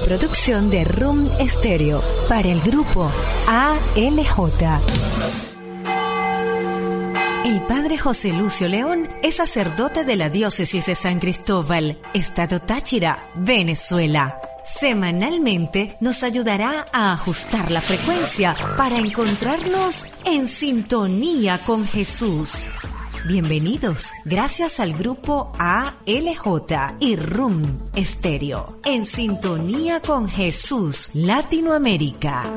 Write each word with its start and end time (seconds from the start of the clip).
Producción 0.00 0.70
de 0.70 0.84
Room 0.84 1.28
Stereo 1.46 2.02
para 2.28 2.48
el 2.48 2.60
grupo 2.60 3.10
ALJ. 3.46 4.64
El 7.44 7.62
padre 7.62 7.98
José 7.98 8.32
Lucio 8.32 8.68
León 8.68 9.08
es 9.22 9.36
sacerdote 9.36 10.04
de 10.04 10.16
la 10.16 10.30
diócesis 10.30 10.86
de 10.86 10.94
San 10.94 11.18
Cristóbal, 11.18 11.98
Estado 12.14 12.60
Táchira, 12.60 13.30
Venezuela. 13.34 14.40
Semanalmente 14.64 15.96
nos 16.00 16.22
ayudará 16.22 16.84
a 16.92 17.12
ajustar 17.12 17.70
la 17.70 17.80
frecuencia 17.80 18.54
para 18.76 18.98
encontrarnos 18.98 20.06
en 20.24 20.48
sintonía 20.48 21.64
con 21.64 21.86
Jesús. 21.86 22.68
Bienvenidos, 23.28 24.10
gracias 24.24 24.80
al 24.80 24.94
grupo 24.94 25.52
ALJ 25.58 26.96
y 26.98 27.14
RUM 27.16 27.78
Estéreo, 27.94 28.80
en 28.86 29.04
sintonía 29.04 30.00
con 30.00 30.26
Jesús 30.26 31.10
Latinoamérica. 31.12 32.50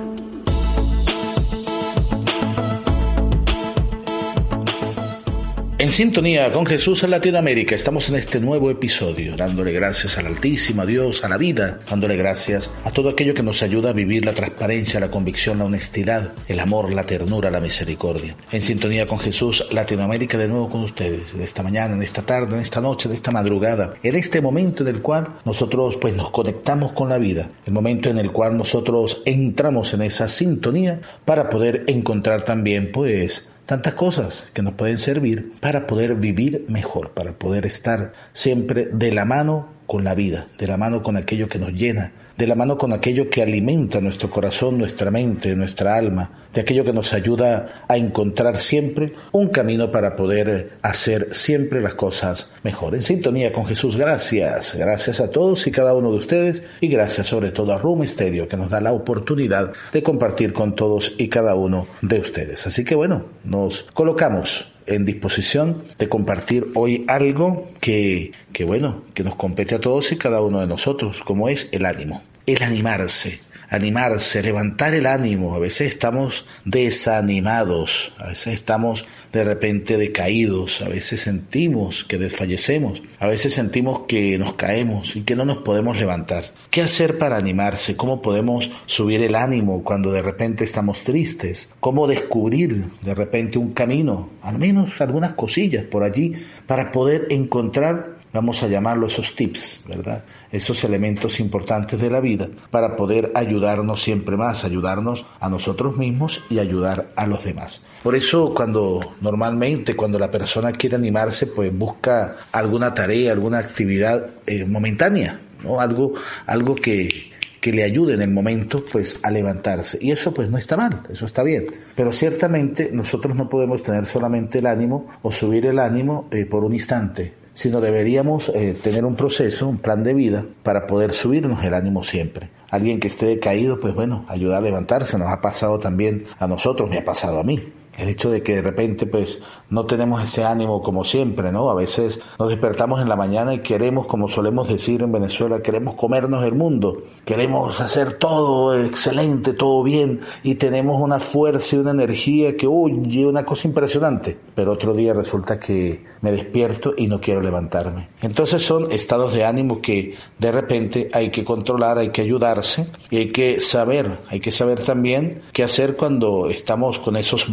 En 5.82 5.92
sintonía 5.92 6.52
con 6.52 6.68
Jesús 6.68 7.02
en 7.02 7.10
Latinoamérica, 7.10 7.74
estamos 7.74 8.08
en 8.08 8.16
este 8.16 8.40
nuevo 8.40 8.70
episodio, 8.70 9.36
dándole 9.36 9.72
gracias 9.72 10.16
al 10.20 10.28
Altísimo, 10.28 10.84
a 10.84 10.86
Dios, 10.86 11.24
a 11.24 11.28
la 11.28 11.40
vida, 11.40 11.80
dándole 11.90 12.16
gracias 12.18 12.70
a 12.86 12.92
todo 12.92 13.10
aquello 13.10 13.34
que 13.34 13.42
nos 13.42 13.64
ayuda 13.64 13.90
a 13.90 13.94
vivir 13.94 14.24
la 14.24 14.34
transparencia, 14.34 15.00
la 15.00 15.10
convicción, 15.10 15.58
la 15.58 15.66
honestidad, 15.66 16.34
el 16.48 16.60
amor, 16.60 16.94
la 16.94 17.08
ternura, 17.08 17.50
la 17.50 17.60
misericordia. 17.60 18.36
En 18.52 18.62
sintonía 18.62 19.08
con 19.08 19.18
Jesús, 19.18 19.66
Latinoamérica 19.72 20.38
de 20.38 20.50
nuevo 20.50 20.70
con 20.70 20.84
ustedes, 20.84 21.36
de 21.36 21.44
esta 21.44 21.64
mañana, 21.64 21.96
en 21.96 22.04
esta 22.04 22.22
tarde, 22.22 22.54
en 22.54 22.62
esta 22.62 22.80
noche, 22.80 23.10
de 23.10 23.16
esta 23.16 23.32
madrugada, 23.32 23.96
en 24.04 24.16
este 24.16 24.40
momento 24.40 24.84
en 24.84 24.96
el 24.96 25.02
cual 25.02 25.30
nosotros 25.46 25.98
pues 25.98 26.16
nos 26.16 26.30
conectamos 26.30 26.94
con 26.94 27.10
la 27.10 27.18
vida, 27.18 27.50
el 27.66 27.74
momento 27.74 28.12
en 28.12 28.20
el 28.20 28.32
cual 28.32 28.56
nosotros 28.56 29.24
entramos 29.26 29.96
en 29.96 30.04
esa 30.04 30.30
sintonía 30.30 31.02
para 31.26 31.50
poder 31.50 31.86
encontrar 31.88 32.44
también 32.44 32.92
pues 32.92 33.48
tantas 33.72 33.94
cosas 33.94 34.50
que 34.52 34.62
nos 34.62 34.74
pueden 34.74 34.98
servir 34.98 35.54
para 35.62 35.88
poder 35.88 36.16
vivir 36.16 36.66
mejor, 36.68 37.12
para 37.12 37.32
poder 37.32 37.66
estar 37.66 38.12
siempre 38.34 38.90
de 38.92 39.14
la 39.14 39.24
mano 39.24 39.70
con 39.92 40.06
la 40.06 40.16
vida, 40.16 40.48
de 40.58 40.68
la 40.68 40.78
mano 40.78 41.04
con 41.04 41.18
aquello 41.18 41.50
que 41.50 41.60
nos 41.60 41.74
llena, 41.74 42.14
de 42.38 42.48
la 42.48 42.56
mano 42.56 42.78
con 42.78 42.94
aquello 42.94 43.30
que 43.30 43.42
alimenta 43.42 44.00
nuestro 44.00 44.30
corazón, 44.30 44.78
nuestra 44.78 45.12
mente, 45.12 45.54
nuestra 45.54 45.98
alma, 45.98 46.32
de 46.54 46.62
aquello 46.62 46.86
que 46.86 46.94
nos 46.94 47.12
ayuda 47.12 47.84
a 47.90 47.98
encontrar 47.98 48.56
siempre 48.56 49.12
un 49.34 49.50
camino 49.50 49.92
para 49.92 50.16
poder 50.16 50.78
hacer 50.82 51.36
siempre 51.36 51.82
las 51.82 51.96
cosas 51.96 52.54
mejor. 52.64 52.96
En 52.96 53.02
sintonía 53.02 53.52
con 53.52 53.66
Jesús, 53.66 53.98
gracias, 53.98 54.76
gracias 54.76 55.20
a 55.20 55.30
todos 55.30 55.68
y 55.68 55.72
cada 55.72 55.94
uno 55.94 56.10
de 56.12 56.20
ustedes 56.20 56.64
y 56.80 56.88
gracias 56.88 57.28
sobre 57.28 57.52
todo 57.52 57.74
a 57.74 57.78
Room 57.78 58.08
Stereo 58.08 58.48
que 58.48 58.56
nos 58.56 58.70
da 58.70 58.80
la 58.80 58.94
oportunidad 58.94 59.74
de 59.92 60.04
compartir 60.04 60.54
con 60.54 60.74
todos 60.74 61.16
y 61.18 61.28
cada 61.28 61.54
uno 61.56 61.86
de 62.02 62.18
ustedes. 62.18 62.66
Así 62.66 62.86
que 62.86 62.96
bueno, 62.96 63.26
nos 63.44 63.84
colocamos 63.94 64.72
en 64.96 65.06
disposición 65.06 65.84
de 65.98 66.10
compartir 66.10 66.68
hoy 66.76 67.06
algo 67.08 67.70
que, 67.80 68.32
que, 68.54 68.64
bueno, 68.64 69.04
que 69.14 69.24
nos 69.24 69.36
compete 69.36 69.76
a 69.76 69.80
todos 69.80 70.12
y 70.12 70.18
cada 70.18 70.42
uno 70.42 70.60
de 70.60 70.68
nosotros, 70.68 71.22
como 71.24 71.50
es 71.50 71.70
el 71.72 71.86
ánimo 71.86 72.22
el 72.46 72.64
animarse, 72.64 73.40
animarse, 73.72 74.44
levantar 74.44 74.94
el 74.94 75.08
ánimo. 75.08 75.56
A 75.56 75.60
veces 75.60 75.88
estamos 75.88 76.46
desanimados, 76.66 78.14
a 78.18 78.28
veces 78.28 78.54
estamos 78.54 79.06
de 79.32 79.46
repente 79.46 79.98
decaídos, 79.98 80.82
a 80.82 80.90
veces 80.90 81.22
sentimos 81.22 82.04
que 82.04 82.18
desfallecemos, 82.18 83.02
a 83.18 83.28
veces 83.28 83.54
sentimos 83.54 84.02
que 84.02 84.38
nos 84.38 84.56
caemos 84.56 85.16
y 85.16 85.22
que 85.22 85.38
no 85.38 85.46
nos 85.46 85.60
podemos 85.60 85.98
levantar. 85.98 86.54
¿Qué 86.70 86.82
hacer 86.82 87.18
para 87.18 87.38
animarse? 87.38 87.96
¿Cómo 87.96 88.22
podemos 88.22 88.70
subir 88.88 89.24
el 89.24 89.36
ánimo 89.36 89.84
cuando 89.84 90.12
de 90.12 90.22
repente 90.22 90.66
estamos 90.66 91.04
tristes? 91.04 91.70
¿Cómo 91.80 92.08
descubrir 92.08 92.88
de 93.02 93.16
repente 93.16 93.58
un 93.58 93.72
camino? 93.72 94.32
Al 94.42 94.60
menos 94.60 95.00
algunas 95.00 95.32
cosillas 95.32 95.86
por 95.86 96.04
allí 96.04 96.34
para 96.68 96.92
poder 96.92 97.28
encontrar 97.30 98.21
vamos 98.34 98.64
a 98.64 98.68
llamarlo 98.68 99.08
esos 99.08 99.36
tips, 99.36 99.82
¿verdad? 99.88 100.24
Esos 100.52 100.84
elementos 100.84 101.40
importantes 101.40 102.00
de 102.00 102.10
la 102.10 102.20
vida 102.20 102.50
para 102.70 102.96
poder 102.96 103.32
ayudarnos 103.36 104.02
siempre 104.02 104.38
más, 104.38 104.64
ayudarnos 104.64 105.26
a 105.40 105.50
nosotros 105.50 105.98
mismos 105.98 106.42
y 106.50 106.60
ayudar 106.60 107.12
a 107.16 107.28
los 107.28 107.44
demás. 107.44 107.84
Por 108.04 108.16
eso 108.16 108.54
cuando 108.54 109.00
normalmente 109.22 109.96
cuando 109.96 110.20
la 110.20 110.32
persona 110.32 110.72
quiere 110.72 110.96
animarse, 110.96 111.48
pues 111.48 111.76
busca 111.78 112.38
alguna 112.52 112.94
tarea, 112.94 113.32
alguna 113.32 113.60
actividad 113.60 114.28
eh, 114.46 114.66
momentánea, 114.66 115.40
¿no? 115.64 115.80
Algo, 115.80 116.14
algo 116.46 116.76
que, 116.76 117.32
que 117.60 117.72
le 117.72 117.84
ayude 117.84 118.16
en 118.16 118.22
el 118.22 118.32
momento 118.32 118.84
pues 118.92 119.20
a 119.24 119.32
levantarse. 119.32 119.98
Y 120.02 120.12
eso 120.12 120.34
pues 120.34 120.50
no 120.50 120.58
está 120.58 120.78
mal, 120.78 121.04
eso 121.10 121.26
está 121.26 121.44
bien. 121.44 121.68
Pero 121.96 122.12
ciertamente 122.12 122.90
nosotros 122.92 123.36
no 123.36 123.50
podemos 123.50 123.84
tener 123.84 124.06
solamente 124.06 124.60
el 124.60 124.66
ánimo 124.66 125.08
o 125.22 125.32
subir 125.32 125.66
el 125.66 125.80
ánimo 125.80 126.28
eh, 126.32 126.46
por 126.46 126.64
un 126.64 126.74
instante 126.74 127.41
sino 127.62 127.80
deberíamos 127.80 128.50
eh, 128.50 128.74
tener 128.74 129.06
un 129.06 129.14
proceso, 129.14 129.68
un 129.68 129.78
plan 129.78 130.04
de 130.04 130.16
vida 130.16 130.44
para 130.64 130.88
poder 130.88 131.14
subirnos 131.14 131.64
el 131.64 131.76
ánimo 131.76 132.04
siempre. 132.04 132.50
Alguien 132.72 133.00
que 133.00 133.08
esté 133.08 133.28
decaído, 133.28 133.80
pues 133.80 133.94
bueno, 133.94 134.26
ayuda 134.30 134.58
a 134.58 134.62
levantarse, 134.62 135.20
nos 135.20 135.30
ha 135.32 135.42
pasado 135.42 135.78
también 135.78 136.26
a 136.40 136.48
nosotros, 136.48 136.90
me 136.90 136.98
ha 136.98 137.06
pasado 137.06 137.40
a 137.40 137.44
mí 137.44 137.72
el 138.02 138.10
hecho 138.10 138.32
de 138.32 138.42
que 138.42 138.56
de 138.56 138.62
repente 138.64 139.06
pues 139.06 139.42
no 139.70 139.86
tenemos 139.86 140.22
ese 140.22 140.44
ánimo 140.44 140.82
como 140.82 141.04
siempre, 141.04 141.52
¿no? 141.52 141.70
A 141.70 141.76
veces 141.76 142.20
nos 142.40 142.50
despertamos 142.50 143.02
en 143.02 143.08
la 143.08 143.16
mañana 143.16 143.54
y 143.54 143.60
queremos, 143.60 144.08
como 144.08 144.28
solemos 144.28 144.68
decir 144.68 145.04
en 145.04 145.12
Venezuela, 145.12 145.62
queremos 145.62 145.96
comernos 145.96 146.44
el 146.44 146.56
mundo, 146.56 147.04
queremos 147.26 147.80
hacer 147.80 148.14
todo 148.14 148.84
excelente, 148.84 149.54
todo 149.54 149.84
bien 149.84 150.22
y 150.44 150.56
tenemos 150.56 151.00
una 151.00 151.20
fuerza 151.20 151.76
y 151.76 151.80
una 151.80 151.92
energía 151.92 152.58
que, 152.58 152.68
oye, 152.68 153.26
una 153.26 153.46
cosa 153.46 153.68
impresionante, 153.68 154.38
pero 154.56 154.72
otro 154.72 154.94
día 154.94 155.14
resulta 155.14 155.60
que 155.60 156.04
me 156.22 156.32
despierto 156.32 156.94
y 156.98 157.08
no 157.08 157.22
quiero 157.22 157.42
levantarme. 157.42 158.10
Entonces 158.22 158.64
son 158.64 158.92
estados 158.92 159.34
de 159.34 159.46
ánimo 159.46 159.82
que 159.82 160.16
de 160.40 160.52
repente 160.52 161.10
hay 161.14 161.30
que 161.30 161.46
controlar, 161.46 162.00
hay 162.00 162.10
que 162.10 162.22
ayudarse 162.22 162.88
y 163.10 163.18
hay 163.18 163.28
que 163.30 163.60
saber, 163.60 164.20
hay 164.28 164.40
que 164.40 164.52
saber 164.52 164.82
también 164.82 165.44
qué 165.54 165.64
hacer 165.64 165.96
cuando 165.96 166.50
estamos 166.50 167.00
con 167.00 167.16
esos 167.16 167.50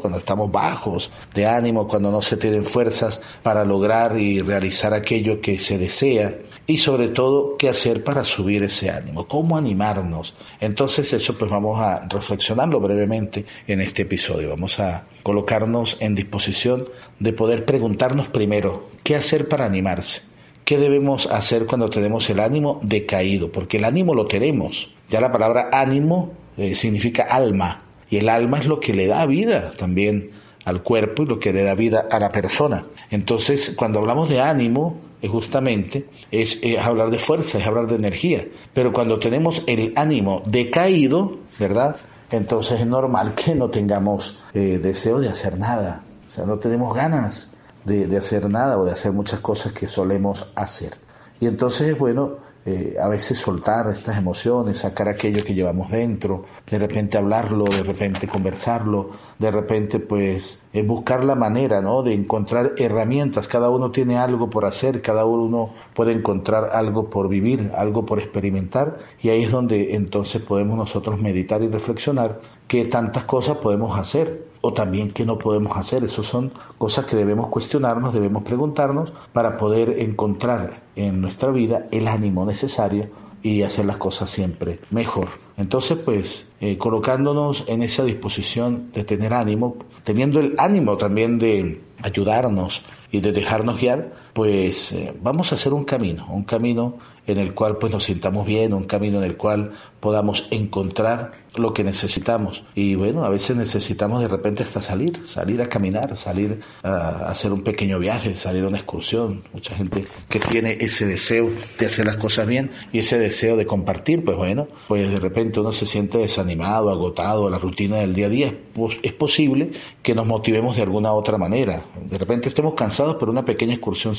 Cuando 0.00 0.18
estamos 0.18 0.50
bajos 0.50 1.10
de 1.34 1.46
ánimo, 1.46 1.86
cuando 1.86 2.10
no 2.10 2.22
se 2.22 2.36
tienen 2.36 2.64
fuerzas 2.64 3.20
para 3.42 3.64
lograr 3.64 4.18
y 4.18 4.40
realizar 4.40 4.94
aquello 4.94 5.40
que 5.40 5.58
se 5.58 5.78
desea 5.78 6.38
y 6.66 6.78
sobre 6.78 7.08
todo 7.08 7.56
qué 7.56 7.68
hacer 7.68 8.02
para 8.02 8.24
subir 8.24 8.62
ese 8.62 8.90
ánimo, 8.90 9.28
cómo 9.28 9.56
animarnos. 9.56 10.34
Entonces 10.60 11.12
eso 11.12 11.36
pues 11.38 11.50
vamos 11.50 11.78
a 11.80 12.06
reflexionarlo 12.08 12.80
brevemente 12.80 13.44
en 13.66 13.80
este 13.80 14.02
episodio. 14.02 14.50
Vamos 14.50 14.80
a 14.80 15.06
colocarnos 15.22 15.98
en 16.00 16.14
disposición 16.14 16.86
de 17.20 17.32
poder 17.32 17.64
preguntarnos 17.64 18.28
primero 18.28 18.88
qué 19.02 19.16
hacer 19.16 19.48
para 19.48 19.66
animarse. 19.66 20.22
¿Qué 20.64 20.78
debemos 20.78 21.26
hacer 21.26 21.66
cuando 21.66 21.90
tenemos 21.90 22.30
el 22.30 22.40
ánimo 22.40 22.80
decaído? 22.82 23.52
Porque 23.52 23.76
el 23.76 23.84
ánimo 23.84 24.14
lo 24.14 24.26
tenemos. 24.26 24.94
Ya 25.10 25.20
la 25.20 25.30
palabra 25.30 25.68
ánimo 25.72 26.32
eh, 26.56 26.74
significa 26.74 27.24
alma. 27.24 27.82
Y 28.10 28.18
el 28.18 28.28
alma 28.28 28.58
es 28.58 28.66
lo 28.66 28.80
que 28.80 28.92
le 28.92 29.06
da 29.06 29.26
vida 29.26 29.72
también 29.76 30.30
al 30.64 30.82
cuerpo 30.82 31.22
y 31.22 31.26
lo 31.26 31.38
que 31.38 31.52
le 31.52 31.62
da 31.62 31.74
vida 31.74 32.06
a 32.10 32.18
la 32.18 32.32
persona. 32.32 32.86
Entonces, 33.10 33.74
cuando 33.76 33.98
hablamos 33.98 34.28
de 34.28 34.40
ánimo, 34.40 34.98
justamente 35.28 36.06
es, 36.30 36.60
hablar 36.82 37.10
de 37.10 37.18
fuerza, 37.18 37.58
es 37.58 37.66
hablar 37.66 37.86
de 37.86 37.96
energía. 37.96 38.46
Pero 38.72 38.92
cuando 38.92 39.18
tenemos 39.18 39.62
el 39.66 39.92
ánimo 39.96 40.42
decaído, 40.46 41.38
¿verdad? 41.58 41.96
Entonces 42.30 42.80
es 42.80 42.86
normal 42.86 43.34
que 43.34 43.54
no 43.54 43.70
tengamos 43.70 44.40
eh, 44.54 44.78
deseo 44.82 45.20
de 45.20 45.28
hacer 45.28 45.58
nada. 45.58 46.02
O 46.26 46.30
sea, 46.30 46.46
no 46.46 46.58
tenemos 46.58 46.94
ganas 46.94 47.50
de, 47.84 48.06
de 48.06 48.16
hacer 48.16 48.48
nada 48.48 48.78
o 48.78 48.84
de 48.84 48.92
hacer 48.92 49.12
muchas 49.12 49.40
cosas 49.40 49.72
que 49.72 49.88
solemos 49.88 50.46
hacer. 50.54 50.94
Y 51.40 51.46
entonces, 51.46 51.96
bueno, 51.98 52.38
eh, 52.66 52.96
a 53.00 53.08
veces 53.08 53.38
soltar 53.38 53.88
estas 53.88 54.16
emociones, 54.16 54.78
sacar 54.78 55.08
aquello 55.08 55.44
que 55.44 55.54
llevamos 55.54 55.90
dentro, 55.90 56.44
de 56.70 56.78
repente 56.78 57.18
hablarlo, 57.18 57.64
de 57.64 57.82
repente 57.82 58.26
conversarlo, 58.26 59.10
de 59.38 59.50
repente 59.50 60.00
pues 60.00 60.62
buscar 60.86 61.24
la 61.24 61.34
manera 61.34 61.80
¿no? 61.80 62.02
de 62.02 62.14
encontrar 62.14 62.72
herramientas, 62.78 63.48
cada 63.48 63.68
uno 63.68 63.90
tiene 63.90 64.16
algo 64.16 64.48
por 64.48 64.64
hacer, 64.64 65.02
cada 65.02 65.24
uno 65.24 65.74
puede 65.94 66.12
encontrar 66.12 66.70
algo 66.72 67.10
por 67.10 67.28
vivir, 67.28 67.70
algo 67.76 68.06
por 68.06 68.18
experimentar 68.18 68.98
y 69.20 69.28
ahí 69.28 69.42
es 69.44 69.50
donde 69.50 69.94
entonces 69.94 70.40
podemos 70.42 70.78
nosotros 70.78 71.20
meditar 71.20 71.62
y 71.62 71.68
reflexionar 71.68 72.40
qué 72.66 72.86
tantas 72.86 73.24
cosas 73.24 73.58
podemos 73.58 73.98
hacer 73.98 74.46
o 74.62 74.72
también 74.72 75.12
qué 75.12 75.26
no 75.26 75.36
podemos 75.36 75.76
hacer. 75.76 76.04
Esas 76.04 76.26
son 76.26 76.52
cosas 76.78 77.04
que 77.04 77.16
debemos 77.16 77.48
cuestionarnos, 77.48 78.14
debemos 78.14 78.42
preguntarnos 78.44 79.12
para 79.32 79.58
poder 79.58 80.00
encontrar 80.00 80.83
en 80.96 81.20
nuestra 81.20 81.50
vida 81.50 81.86
el 81.90 82.08
ánimo 82.08 82.44
necesario 82.46 83.08
y 83.42 83.62
hacer 83.62 83.84
las 83.84 83.98
cosas 83.98 84.30
siempre 84.30 84.80
mejor. 84.90 85.28
Entonces, 85.56 85.98
pues, 86.04 86.48
eh, 86.60 86.78
colocándonos 86.78 87.64
en 87.68 87.82
esa 87.82 88.02
disposición 88.04 88.90
de 88.92 89.04
tener 89.04 89.34
ánimo, 89.34 89.76
teniendo 90.02 90.40
el 90.40 90.54
ánimo 90.58 90.96
también 90.96 91.38
de 91.38 91.80
ayudarnos 92.02 92.82
y 93.12 93.20
de 93.20 93.32
dejarnos 93.32 93.80
guiar, 93.80 94.12
pues 94.34 94.92
eh, 94.92 95.14
vamos 95.22 95.52
a 95.52 95.54
hacer 95.54 95.72
un 95.72 95.84
camino, 95.84 96.26
un 96.28 96.44
camino 96.44 96.98
en 97.26 97.38
el 97.38 97.54
cual 97.54 97.78
pues 97.78 97.92
nos 97.92 98.04
sintamos 98.04 98.46
bien, 98.46 98.74
un 98.74 98.84
camino 98.84 99.18
en 99.18 99.24
el 99.24 99.36
cual 99.36 99.72
podamos 100.00 100.46
encontrar 100.50 101.32
lo 101.56 101.72
que 101.72 101.84
necesitamos. 101.84 102.64
Y 102.74 102.94
bueno, 102.96 103.24
a 103.24 103.28
veces 103.28 103.56
necesitamos 103.56 104.20
de 104.20 104.28
repente 104.28 104.62
hasta 104.62 104.82
salir, 104.82 105.22
salir 105.26 105.62
a 105.62 105.68
caminar, 105.68 106.16
salir 106.16 106.60
a 106.82 107.28
hacer 107.28 107.52
un 107.52 107.62
pequeño 107.62 107.98
viaje, 107.98 108.36
salir 108.36 108.64
a 108.64 108.68
una 108.68 108.78
excursión. 108.78 109.44
Mucha 109.52 109.74
gente 109.74 110.06
que 110.28 110.40
tiene 110.40 110.76
ese 110.80 111.06
deseo 111.06 111.48
de 111.78 111.86
hacer 111.86 112.04
las 112.06 112.16
cosas 112.16 112.46
bien 112.46 112.70
y 112.92 112.98
ese 112.98 113.18
deseo 113.18 113.56
de 113.56 113.66
compartir, 113.66 114.24
pues 114.24 114.36
bueno, 114.36 114.66
pues 114.88 115.08
de 115.08 115.20
repente 115.20 115.60
uno 115.60 115.72
se 115.72 115.86
siente 115.86 116.18
desanimado, 116.18 116.90
agotado, 116.90 117.48
la 117.48 117.58
rutina 117.58 117.98
del 117.98 118.14
día 118.14 118.26
a 118.26 118.30
día. 118.30 118.54
Es 119.02 119.12
posible 119.12 119.72
que 120.02 120.14
nos 120.14 120.26
motivemos 120.26 120.76
de 120.76 120.82
alguna 120.82 121.12
otra 121.12 121.38
manera. 121.38 121.84
De 122.10 122.18
repente 122.18 122.48
estemos 122.48 122.74
cansados, 122.74 123.16
pero 123.18 123.30
una 123.30 123.44
pequeña 123.44 123.74
excursión 123.74 124.14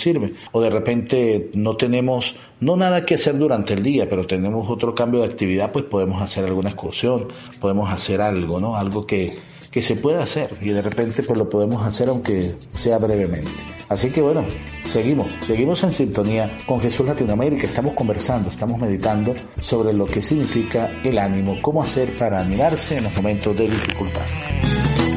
O 0.52 0.62
de 0.62 0.70
repente 0.70 1.50
no 1.54 1.78
tenemos, 1.78 2.36
no 2.60 2.76
nada 2.76 3.06
que 3.06 3.16
hacer 3.16 3.38
durante 3.38 3.74
el 3.74 3.84
día, 3.84 4.08
pero 4.10 4.28
tenemos 4.28 4.70
otro 4.70 4.94
cambio 4.94 5.22
de 5.22 5.28
actividad, 5.28 5.72
pues 5.72 5.86
podemos 5.86 6.22
hacer 6.22 6.46
alguna 6.46 6.70
excursión, 6.70 7.28
podemos 7.60 7.92
hacer 7.92 8.22
algo, 8.22 8.60
¿no? 8.60 8.76
Algo 8.76 9.06
que, 9.06 9.40
que 9.72 9.82
se 9.82 9.96
pueda 9.96 10.24
hacer 10.24 10.50
y 10.62 10.70
de 10.70 10.82
repente 10.82 11.24
pues 11.24 11.38
lo 11.38 11.50
podemos 11.50 11.84
hacer 11.84 12.10
aunque 12.10 12.56
sea 12.74 12.98
brevemente. 12.98 13.52
Así 13.88 14.10
que 14.10 14.22
bueno, 14.22 14.46
seguimos, 14.84 15.28
seguimos 15.42 15.84
en 15.84 15.92
sintonía 15.92 16.58
con 16.66 16.80
Jesús 16.80 17.06
Latinoamérica, 17.06 17.68
estamos 17.68 17.94
conversando, 17.94 18.50
estamos 18.50 18.80
meditando 18.80 19.36
sobre 19.60 19.94
lo 19.94 20.06
que 20.06 20.22
significa 20.22 20.90
el 21.04 21.18
ánimo, 21.20 21.62
cómo 21.62 21.84
hacer 21.84 22.16
para 22.18 22.40
animarse 22.40 22.98
en 22.98 23.04
los 23.04 23.16
momentos 23.16 23.56
de 23.58 23.70
dificultad. 23.70 24.26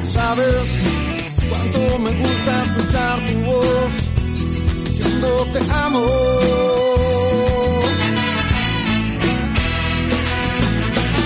Sabes 0.03 0.85
cuánto 1.49 1.99
me 2.01 2.11
gusta 2.19 2.65
escuchar 2.65 3.27
tu 3.27 3.39
voz, 3.45 4.13
siendo 4.99 5.29
te 5.53 5.59
amo. 5.87 6.05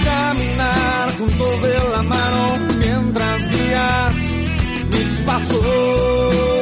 Caminar 0.04 1.18
juntos 1.18 1.62
de 1.62 1.74
la 1.94 2.02
mano 2.02 2.58
mientras 2.78 3.48
guías 3.50 4.16
mis 4.90 5.20
pasos. 5.26 6.61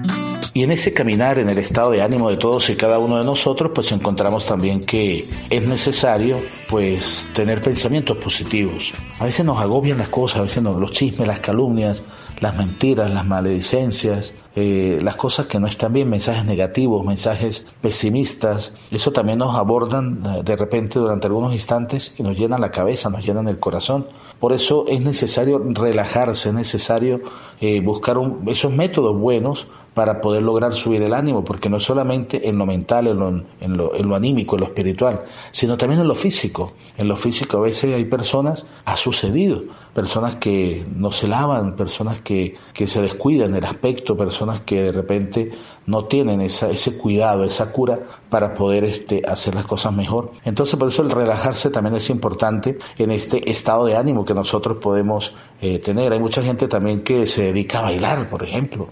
Y 0.53 0.63
en 0.63 0.71
ese 0.71 0.93
caminar, 0.93 1.39
en 1.39 1.49
el 1.49 1.57
estado 1.57 1.91
de 1.91 2.01
ánimo 2.01 2.29
de 2.29 2.35
todos 2.35 2.69
y 2.69 2.75
cada 2.75 2.99
uno 2.99 3.17
de 3.17 3.23
nosotros, 3.23 3.71
pues 3.73 3.91
encontramos 3.93 4.45
también 4.45 4.81
que 4.81 5.25
es 5.49 5.67
necesario 5.67 6.41
pues 6.67 7.27
tener 7.33 7.61
pensamientos 7.61 8.17
positivos. 8.17 8.91
A 9.19 9.25
veces 9.25 9.45
nos 9.45 9.59
agobian 9.61 9.97
las 9.97 10.09
cosas, 10.09 10.39
a 10.39 10.43
veces 10.43 10.61
nos, 10.61 10.77
los 10.77 10.91
chismes, 10.91 11.25
las 11.25 11.39
calumnias, 11.39 12.03
las 12.41 12.57
mentiras, 12.57 13.09
las 13.09 13.25
maledicencias, 13.25 14.33
eh, 14.53 14.99
las 15.01 15.15
cosas 15.15 15.47
que 15.47 15.59
no 15.59 15.67
están 15.67 15.93
bien, 15.93 16.09
mensajes 16.09 16.43
negativos, 16.43 17.05
mensajes 17.05 17.67
pesimistas, 17.79 18.73
eso 18.91 19.11
también 19.11 19.39
nos 19.39 19.55
abordan 19.55 20.21
eh, 20.25 20.41
de 20.43 20.55
repente 20.57 20.99
durante 20.99 21.27
algunos 21.27 21.53
instantes 21.53 22.13
y 22.17 22.23
nos 22.23 22.37
llenan 22.37 22.59
la 22.59 22.71
cabeza, 22.71 23.09
nos 23.09 23.25
llenan 23.25 23.47
el 23.47 23.59
corazón. 23.59 24.07
Por 24.39 24.51
eso 24.51 24.85
es 24.87 25.01
necesario 25.01 25.63
relajarse, 25.63 26.49
es 26.49 26.55
necesario 26.55 27.21
eh, 27.61 27.79
buscar 27.79 28.17
esos 28.47 28.73
métodos 28.73 29.17
buenos 29.17 29.67
para 29.93 30.21
poder 30.21 30.41
lograr 30.41 30.73
subir 30.73 31.01
el 31.01 31.13
ánimo, 31.13 31.43
porque 31.43 31.69
no 31.69 31.79
solamente 31.79 32.47
en 32.47 32.57
lo 32.57 32.65
mental, 32.65 33.07
en 33.07 33.19
lo, 33.19 33.43
en 33.59 34.09
lo, 34.09 34.15
anímico, 34.15 34.55
en 34.55 34.61
lo 34.61 34.67
espiritual, 34.67 35.21
sino 35.51 35.77
también 35.77 35.99
en 35.99 36.07
lo 36.07 36.15
físico. 36.15 36.73
En 36.97 37.07
lo 37.09 37.17
físico 37.17 37.57
a 37.57 37.61
veces 37.61 37.93
hay 37.93 38.05
personas, 38.05 38.65
ha 38.85 38.95
sucedido, 38.95 39.63
personas 39.93 40.37
que 40.37 40.85
no 40.95 41.11
se 41.11 41.27
lavan, 41.27 41.75
personas 41.75 42.21
que, 42.21 42.55
que 42.73 42.87
se 42.87 43.01
descuidan 43.01 43.51
del 43.51 43.65
aspecto, 43.65 44.15
personas 44.15 44.40
que 44.61 44.81
de 44.83 44.91
repente 44.91 45.51
no 45.85 46.05
tienen 46.05 46.41
ese 46.41 46.97
cuidado, 46.97 47.43
esa 47.43 47.71
cura 47.71 47.99
para 48.31 48.53
poder 48.53 48.85
este, 48.85 49.21
hacer 49.27 49.53
las 49.53 49.65
cosas 49.65 49.93
mejor. 49.93 50.31
Entonces 50.45 50.79
por 50.79 50.87
eso 50.87 51.01
el 51.01 51.11
relajarse 51.11 51.69
también 51.69 51.95
es 51.95 52.09
importante 52.09 52.77
en 52.97 53.11
este 53.11 53.51
estado 53.51 53.85
de 53.85 53.97
ánimo 53.97 54.23
que 54.23 54.33
nosotros 54.33 54.77
podemos 54.77 55.35
eh, 55.61 55.79
tener. 55.79 56.13
Hay 56.13 56.19
mucha 56.19 56.41
gente 56.41 56.67
también 56.67 57.01
que 57.01 57.27
se 57.27 57.43
dedica 57.43 57.79
a 57.79 57.83
bailar, 57.83 58.29
por 58.29 58.41
ejemplo. 58.41 58.89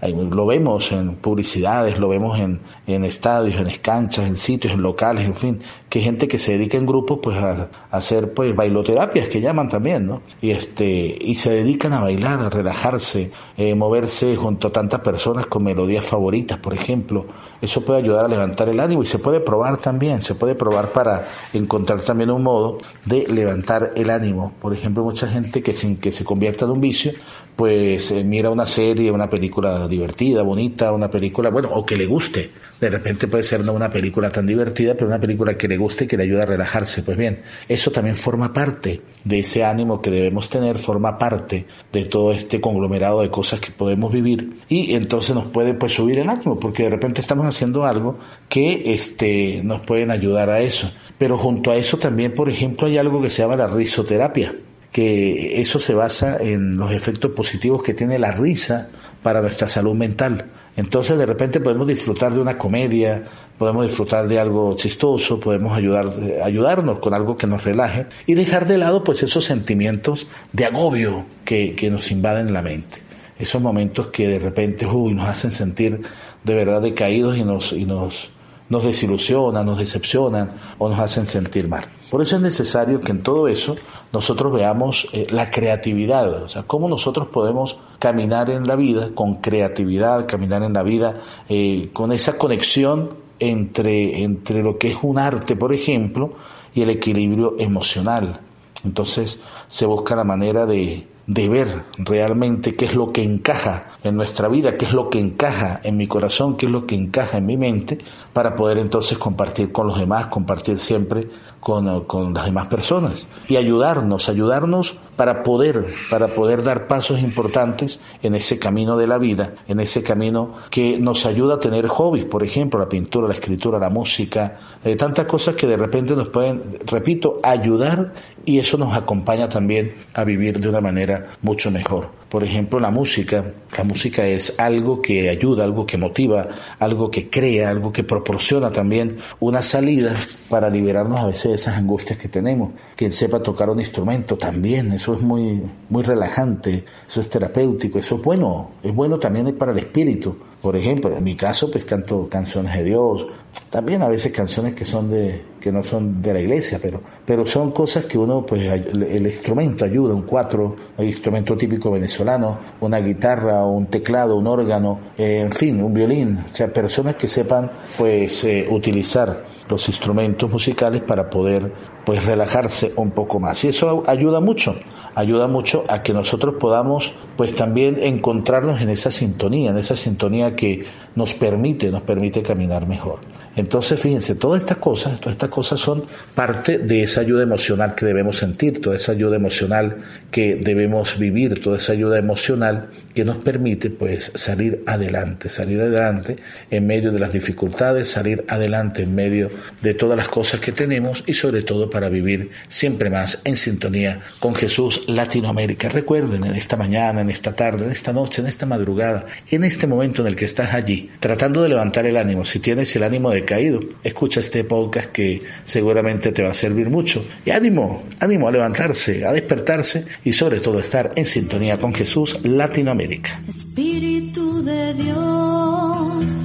lo 0.00 0.46
vemos 0.46 0.92
en 0.92 1.16
publicidades, 1.16 1.98
lo 1.98 2.08
vemos 2.08 2.38
en, 2.38 3.04
estadios, 3.04 3.60
en 3.60 3.66
canchas, 3.82 4.26
en 4.26 4.36
sitios, 4.36 4.74
en 4.74 4.82
locales, 4.82 5.26
en 5.26 5.34
fin, 5.34 5.60
que 5.88 6.00
gente 6.00 6.28
que 6.28 6.38
se 6.38 6.52
dedica 6.52 6.78
en 6.78 6.86
grupos 6.86 7.18
pues 7.22 7.36
a, 7.36 7.68
hacer 7.90 8.32
pues 8.32 8.54
bailoterapias 8.54 9.28
que 9.28 9.40
llaman 9.40 9.68
también, 9.68 10.06
¿no? 10.06 10.22
Y 10.40 10.50
este 10.52 11.18
y 11.20 11.34
se 11.34 11.50
dedican 11.50 11.92
a 11.92 12.00
bailar, 12.00 12.40
a 12.40 12.50
relajarse, 12.50 13.32
eh, 13.56 13.74
moverse 13.74 14.36
junto 14.36 14.68
a 14.68 14.72
tantas 14.72 15.00
personas 15.00 15.46
con 15.46 15.64
melodías 15.64 16.04
favoritas, 16.04 16.17
por 16.60 16.74
ejemplo. 16.74 17.26
Eso 17.60 17.84
puede 17.84 18.00
ayudar 18.00 18.24
a 18.24 18.28
levantar 18.28 18.68
el 18.68 18.80
ánimo 18.80 19.02
y 19.02 19.06
se 19.06 19.18
puede 19.18 19.40
probar 19.40 19.78
también, 19.78 20.20
se 20.20 20.34
puede 20.34 20.54
probar 20.54 20.92
para 20.92 21.26
encontrar 21.52 22.02
también 22.02 22.30
un 22.30 22.42
modo 22.42 22.78
de 23.04 23.26
levantar 23.26 23.92
el 23.96 24.10
ánimo. 24.10 24.52
Por 24.60 24.72
ejemplo, 24.72 25.02
mucha 25.02 25.26
gente 25.26 25.62
que 25.62 25.72
sin 25.72 25.96
que 25.96 26.12
se 26.12 26.24
convierta 26.24 26.64
en 26.64 26.72
un 26.72 26.80
vicio, 26.80 27.12
pues 27.56 28.12
eh, 28.12 28.22
mira 28.22 28.50
una 28.50 28.66
serie, 28.66 29.10
una 29.10 29.28
película 29.28 29.88
divertida, 29.88 30.42
bonita, 30.42 30.92
una 30.92 31.10
película, 31.10 31.50
bueno, 31.50 31.68
o 31.72 31.84
que 31.84 31.96
le 31.96 32.06
guste. 32.06 32.50
De 32.80 32.88
repente 32.88 33.26
puede 33.26 33.42
ser 33.42 33.64
no 33.64 33.72
una 33.72 33.90
película 33.90 34.30
tan 34.30 34.46
divertida, 34.46 34.94
pero 34.94 35.08
una 35.08 35.18
película 35.18 35.54
que 35.58 35.66
le 35.66 35.76
guste 35.76 36.04
y 36.04 36.06
que 36.06 36.16
le 36.16 36.22
ayuda 36.22 36.44
a 36.44 36.46
relajarse. 36.46 37.02
Pues 37.02 37.18
bien, 37.18 37.40
eso 37.68 37.90
también 37.90 38.14
forma 38.14 38.52
parte 38.52 39.00
de 39.24 39.40
ese 39.40 39.64
ánimo 39.64 40.00
que 40.00 40.10
debemos 40.10 40.48
tener, 40.48 40.78
forma 40.78 41.18
parte 41.18 41.66
de 41.92 42.04
todo 42.04 42.30
este 42.30 42.60
conglomerado 42.60 43.22
de 43.22 43.30
cosas 43.30 43.58
que 43.58 43.72
podemos 43.72 44.12
vivir 44.12 44.58
y 44.68 44.94
entonces 44.94 45.34
nos 45.34 45.46
puede 45.46 45.74
pues 45.74 45.98
el 46.16 46.30
ánimo 46.30 46.58
porque 46.58 46.84
de 46.84 46.90
repente 46.90 47.20
estamos 47.20 47.46
haciendo 47.46 47.84
algo 47.84 48.18
que 48.48 48.94
este, 48.94 49.62
nos 49.64 49.82
pueden 49.82 50.10
ayudar 50.10 50.48
a 50.48 50.60
eso. 50.60 50.90
Pero 51.18 51.36
junto 51.36 51.70
a 51.70 51.76
eso 51.76 51.98
también, 51.98 52.34
por 52.34 52.48
ejemplo, 52.48 52.86
hay 52.86 52.96
algo 52.96 53.20
que 53.20 53.28
se 53.28 53.42
llama 53.42 53.56
la 53.56 53.66
risoterapia 53.66 54.52
que 54.92 55.60
eso 55.60 55.78
se 55.78 55.94
basa 55.94 56.38
en 56.40 56.76
los 56.76 56.92
efectos 56.92 57.32
positivos 57.32 57.82
que 57.82 57.94
tiene 57.94 58.18
la 58.18 58.32
risa 58.32 58.88
para 59.22 59.42
nuestra 59.42 59.68
salud 59.68 59.94
mental. 59.94 60.46
Entonces 60.76 61.18
de 61.18 61.26
repente 61.26 61.60
podemos 61.60 61.86
disfrutar 61.86 62.32
de 62.32 62.40
una 62.40 62.56
comedia, 62.56 63.24
podemos 63.58 63.86
disfrutar 63.86 64.28
de 64.28 64.38
algo 64.38 64.76
chistoso, 64.76 65.40
podemos 65.40 65.76
ayudar, 65.76 66.12
ayudarnos 66.42 67.00
con 67.00 67.14
algo 67.14 67.36
que 67.36 67.46
nos 67.46 67.64
relaje 67.64 68.06
y 68.26 68.34
dejar 68.34 68.66
de 68.66 68.78
lado 68.78 69.02
pues 69.02 69.22
esos 69.22 69.44
sentimientos 69.44 70.28
de 70.52 70.66
agobio 70.66 71.26
que, 71.44 71.74
que 71.74 71.90
nos 71.90 72.10
invaden 72.10 72.52
la 72.52 72.62
mente. 72.62 72.97
Esos 73.38 73.62
momentos 73.62 74.08
que 74.08 74.26
de 74.26 74.38
repente 74.38 74.86
uy, 74.86 75.14
nos 75.14 75.28
hacen 75.28 75.52
sentir 75.52 76.02
de 76.44 76.54
verdad 76.54 76.82
decaídos 76.82 77.36
y 77.36 77.44
nos, 77.44 77.72
y 77.72 77.84
nos 77.84 78.30
nos 78.68 78.84
desilusionan, 78.84 79.64
nos 79.64 79.78
decepcionan 79.78 80.52
o 80.78 80.88
nos 80.88 80.98
hacen 80.98 81.26
sentir 81.26 81.68
mal. 81.68 81.84
Por 82.10 82.22
eso 82.22 82.36
es 82.36 82.42
necesario 82.42 83.00
que 83.00 83.12
en 83.12 83.22
todo 83.22 83.48
eso 83.48 83.76
nosotros 84.12 84.52
veamos 84.52 85.08
eh, 85.12 85.26
la 85.30 85.50
creatividad, 85.50 86.42
o 86.42 86.48
sea, 86.48 86.62
cómo 86.62 86.88
nosotros 86.88 87.28
podemos 87.28 87.78
caminar 87.98 88.50
en 88.50 88.66
la 88.66 88.76
vida 88.76 89.10
con 89.14 89.36
creatividad, 89.36 90.26
caminar 90.26 90.62
en 90.62 90.72
la 90.72 90.82
vida 90.82 91.14
eh, 91.48 91.90
con 91.92 92.12
esa 92.12 92.38
conexión 92.38 93.10
entre, 93.38 94.22
entre 94.22 94.62
lo 94.62 94.78
que 94.78 94.88
es 94.88 94.98
un 95.02 95.18
arte, 95.18 95.56
por 95.56 95.72
ejemplo, 95.72 96.32
y 96.74 96.82
el 96.82 96.90
equilibrio 96.90 97.56
emocional. 97.58 98.40
Entonces 98.84 99.40
se 99.66 99.86
busca 99.86 100.14
la 100.14 100.24
manera 100.24 100.66
de, 100.66 101.06
de 101.28 101.46
ver 101.46 101.84
realmente 101.98 102.74
qué 102.74 102.86
es 102.86 102.94
lo 102.94 103.12
que 103.12 103.22
encaja 103.22 103.88
en 104.02 104.16
nuestra 104.16 104.48
vida, 104.48 104.78
qué 104.78 104.86
es 104.86 104.94
lo 104.94 105.10
que 105.10 105.20
encaja 105.20 105.78
en 105.84 105.98
mi 105.98 106.06
corazón, 106.06 106.56
qué 106.56 106.64
es 106.64 106.72
lo 106.72 106.86
que 106.86 106.94
encaja 106.94 107.36
en 107.36 107.44
mi 107.44 107.58
mente, 107.58 107.98
para 108.32 108.56
poder 108.56 108.78
entonces 108.78 109.18
compartir 109.18 109.70
con 109.70 109.86
los 109.86 109.98
demás, 109.98 110.28
compartir 110.28 110.78
siempre 110.78 111.28
con, 111.60 112.04
con, 112.04 112.32
las 112.32 112.46
demás 112.46 112.68
personas 112.68 113.26
y 113.46 113.56
ayudarnos, 113.56 114.30
ayudarnos 114.30 114.96
para 115.16 115.42
poder, 115.42 115.84
para 116.08 116.28
poder 116.28 116.62
dar 116.62 116.86
pasos 116.86 117.20
importantes 117.20 118.00
en 118.22 118.34
ese 118.34 118.58
camino 118.58 118.96
de 118.96 119.06
la 119.06 119.18
vida, 119.18 119.52
en 119.66 119.80
ese 119.80 120.02
camino 120.02 120.54
que 120.70 120.98
nos 120.98 121.26
ayuda 121.26 121.56
a 121.56 121.60
tener 121.60 121.88
hobbies, 121.88 122.24
por 122.24 122.42
ejemplo, 122.42 122.80
la 122.80 122.88
pintura, 122.88 123.28
la 123.28 123.34
escritura, 123.34 123.78
la 123.78 123.90
música, 123.90 124.60
eh, 124.82 124.96
tantas 124.96 125.26
cosas 125.26 125.56
que 125.56 125.66
de 125.66 125.76
repente 125.76 126.14
nos 126.16 126.28
pueden, 126.30 126.78
repito, 126.86 127.40
ayudar 127.42 128.14
y 128.48 128.58
eso 128.58 128.78
nos 128.78 128.96
acompaña 128.96 129.46
también 129.46 129.92
a 130.14 130.24
vivir 130.24 130.58
de 130.58 130.70
una 130.70 130.80
manera 130.80 131.26
mucho 131.42 131.70
mejor. 131.70 132.08
Por 132.28 132.44
ejemplo, 132.44 132.78
la 132.78 132.90
música. 132.90 133.52
La 133.76 133.84
música 133.84 134.26
es 134.26 134.58
algo 134.58 135.00
que 135.00 135.28
ayuda, 135.28 135.64
algo 135.64 135.86
que 135.86 135.96
motiva, 135.96 136.46
algo 136.78 137.10
que 137.10 137.30
crea, 137.30 137.70
algo 137.70 137.92
que 137.92 138.04
proporciona 138.04 138.70
también 138.70 139.16
una 139.40 139.62
salida 139.62 140.14
para 140.48 140.68
liberarnos 140.68 141.20
a 141.20 141.26
veces 141.26 141.50
de 141.50 141.54
esas 141.54 141.78
angustias 141.78 142.18
que 142.18 142.28
tenemos. 142.28 142.72
Quien 142.96 143.12
sepa 143.12 143.42
tocar 143.42 143.70
un 143.70 143.80
instrumento 143.80 144.36
también, 144.36 144.92
eso 144.92 145.14
es 145.14 145.22
muy, 145.22 145.62
muy 145.88 146.02
relajante, 146.02 146.84
eso 147.06 147.20
es 147.20 147.30
terapéutico, 147.30 147.98
eso 147.98 148.16
es 148.16 148.22
bueno, 148.22 148.70
es 148.82 148.94
bueno 148.94 149.18
también 149.18 149.56
para 149.56 149.72
el 149.72 149.78
espíritu. 149.78 150.36
Por 150.60 150.76
ejemplo, 150.76 151.16
en 151.16 151.22
mi 151.22 151.36
caso, 151.36 151.70
pues 151.70 151.84
canto 151.84 152.28
canciones 152.28 152.76
de 152.76 152.84
Dios, 152.84 153.26
también 153.70 154.02
a 154.02 154.08
veces 154.08 154.32
canciones 154.32 154.74
que 154.74 154.84
son 154.84 155.10
de, 155.10 155.42
que 155.60 155.70
no 155.70 155.84
son 155.84 156.22
de 156.22 156.32
la 156.32 156.40
iglesia, 156.40 156.78
pero, 156.80 157.02
pero 157.24 157.44
son 157.44 157.70
cosas 157.72 158.06
que 158.06 158.16
uno, 158.16 158.44
pues 158.44 158.62
el 158.62 159.26
instrumento 159.26 159.84
ayuda, 159.84 160.14
un 160.14 160.22
cuatro, 160.22 160.74
el 160.96 161.06
instrumento 161.06 161.56
típico 161.56 161.90
venezolano, 161.90 162.17
una 162.20 162.98
guitarra, 162.98 163.64
un 163.64 163.86
teclado, 163.86 164.36
un 164.36 164.46
órgano, 164.46 165.00
eh, 165.16 165.40
en 165.40 165.52
fin, 165.52 165.82
un 165.82 165.92
violín, 165.92 166.38
o 166.38 166.54
sea, 166.54 166.72
personas 166.72 167.16
que 167.16 167.28
sepan, 167.28 167.70
pues, 167.96 168.44
eh, 168.44 168.66
utilizar 168.70 169.44
los 169.68 169.88
instrumentos 169.88 170.50
musicales 170.50 171.02
para 171.02 171.28
poder, 171.28 171.72
pues, 172.04 172.24
relajarse 172.24 172.92
un 172.96 173.10
poco 173.10 173.38
más. 173.40 173.64
Y 173.64 173.68
eso 173.68 174.02
ayuda 174.06 174.40
mucho 174.40 174.74
ayuda 175.18 175.48
mucho 175.48 175.84
a 175.88 176.02
que 176.02 176.12
nosotros 176.12 176.54
podamos 176.60 177.12
pues 177.36 177.54
también 177.54 177.98
encontrarnos 178.00 178.80
en 178.80 178.88
esa 178.88 179.10
sintonía, 179.10 179.70
en 179.70 179.78
esa 179.78 179.96
sintonía 179.96 180.54
que 180.54 180.84
nos 181.16 181.34
permite, 181.34 181.90
nos 181.90 182.02
permite 182.02 182.42
caminar 182.42 182.86
mejor. 182.86 183.18
Entonces, 183.56 183.98
fíjense, 183.98 184.36
todas 184.36 184.62
estas 184.62 184.76
cosas, 184.76 185.18
todas 185.18 185.32
estas 185.32 185.48
cosas 185.48 185.80
son 185.80 186.04
parte 186.36 186.78
de 186.78 187.02
esa 187.02 187.22
ayuda 187.22 187.42
emocional 187.42 187.96
que 187.96 188.06
debemos 188.06 188.36
sentir, 188.36 188.80
toda 188.80 188.94
esa 188.94 189.10
ayuda 189.10 189.34
emocional 189.34 190.04
que 190.30 190.54
debemos 190.54 191.18
vivir, 191.18 191.60
toda 191.60 191.78
esa 191.78 191.92
ayuda 191.92 192.18
emocional 192.18 192.90
que 193.14 193.24
nos 193.24 193.38
permite 193.38 193.90
pues 193.90 194.30
salir 194.36 194.84
adelante, 194.86 195.48
salir 195.48 195.80
adelante 195.80 196.36
en 196.70 196.86
medio 196.86 197.10
de 197.10 197.18
las 197.18 197.32
dificultades, 197.32 198.08
salir 198.08 198.44
adelante 198.46 199.02
en 199.02 199.16
medio 199.16 199.48
de 199.82 199.94
todas 199.94 200.16
las 200.16 200.28
cosas 200.28 200.60
que 200.60 200.72
tenemos 200.72 201.24
y 201.26 201.34
sobre 201.34 201.62
todo 201.62 201.90
para 201.90 202.08
vivir 202.08 202.50
siempre 202.68 203.10
más 203.10 203.40
en 203.44 203.56
sintonía 203.56 204.20
con 204.38 204.54
Jesús 204.54 205.04
Latinoamérica. 205.08 205.88
Recuerden 205.88 206.44
en 206.44 206.54
esta 206.54 206.76
mañana, 206.76 207.20
en 207.20 207.30
esta 207.30 207.54
tarde, 207.54 207.84
en 207.84 207.92
esta 207.92 208.12
noche, 208.12 208.42
en 208.42 208.48
esta 208.48 208.66
madrugada, 208.66 209.26
en 209.50 209.64
este 209.64 209.86
momento 209.86 210.22
en 210.22 210.28
el 210.28 210.36
que 210.36 210.44
estás 210.44 210.74
allí, 210.74 211.10
tratando 211.20 211.62
de 211.62 211.68
levantar 211.68 212.06
el 212.06 212.16
ánimo, 212.16 212.44
si 212.44 212.58
tienes 212.58 212.94
el 212.96 213.02
ánimo 213.02 213.30
de 213.30 213.44
caído. 213.44 213.80
Escucha 214.02 214.40
este 214.40 214.64
podcast 214.64 215.10
que 215.10 215.42
seguramente 215.62 216.32
te 216.32 216.42
va 216.42 216.50
a 216.50 216.54
servir 216.54 216.90
mucho. 216.90 217.24
Y 217.44 217.50
ánimo, 217.50 218.04
ánimo 218.20 218.48
a 218.48 218.52
levantarse, 218.52 219.24
a 219.24 219.32
despertarse 219.32 220.06
y 220.24 220.32
sobre 220.32 220.60
todo 220.60 220.80
estar 220.80 221.12
en 221.16 221.26
sintonía 221.26 221.78
con 221.78 221.94
Jesús 221.94 222.38
Latinoamérica. 222.42 223.42
Espíritu 223.48 224.62
de 224.62 224.94
Dios 224.94 226.36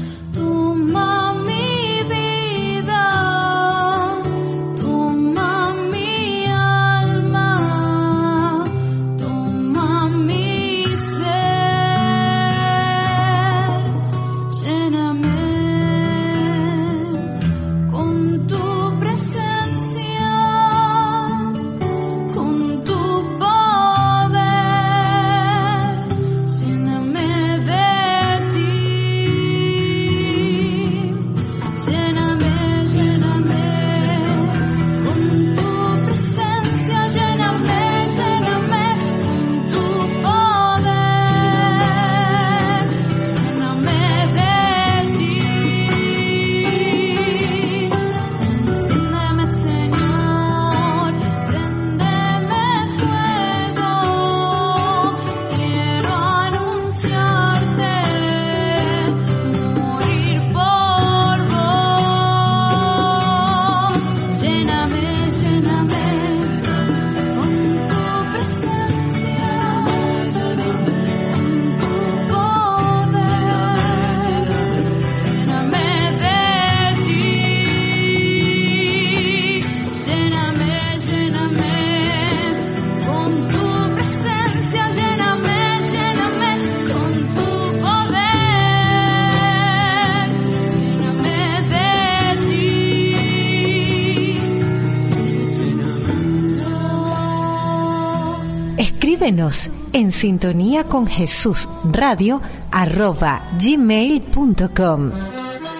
en 99.91 100.11
sintonía 100.11 100.85
con 100.85 101.05
Jesús 101.05 101.69
Radio 101.91 102.41
arroba 102.71 103.43
gmail.com. 103.61 105.11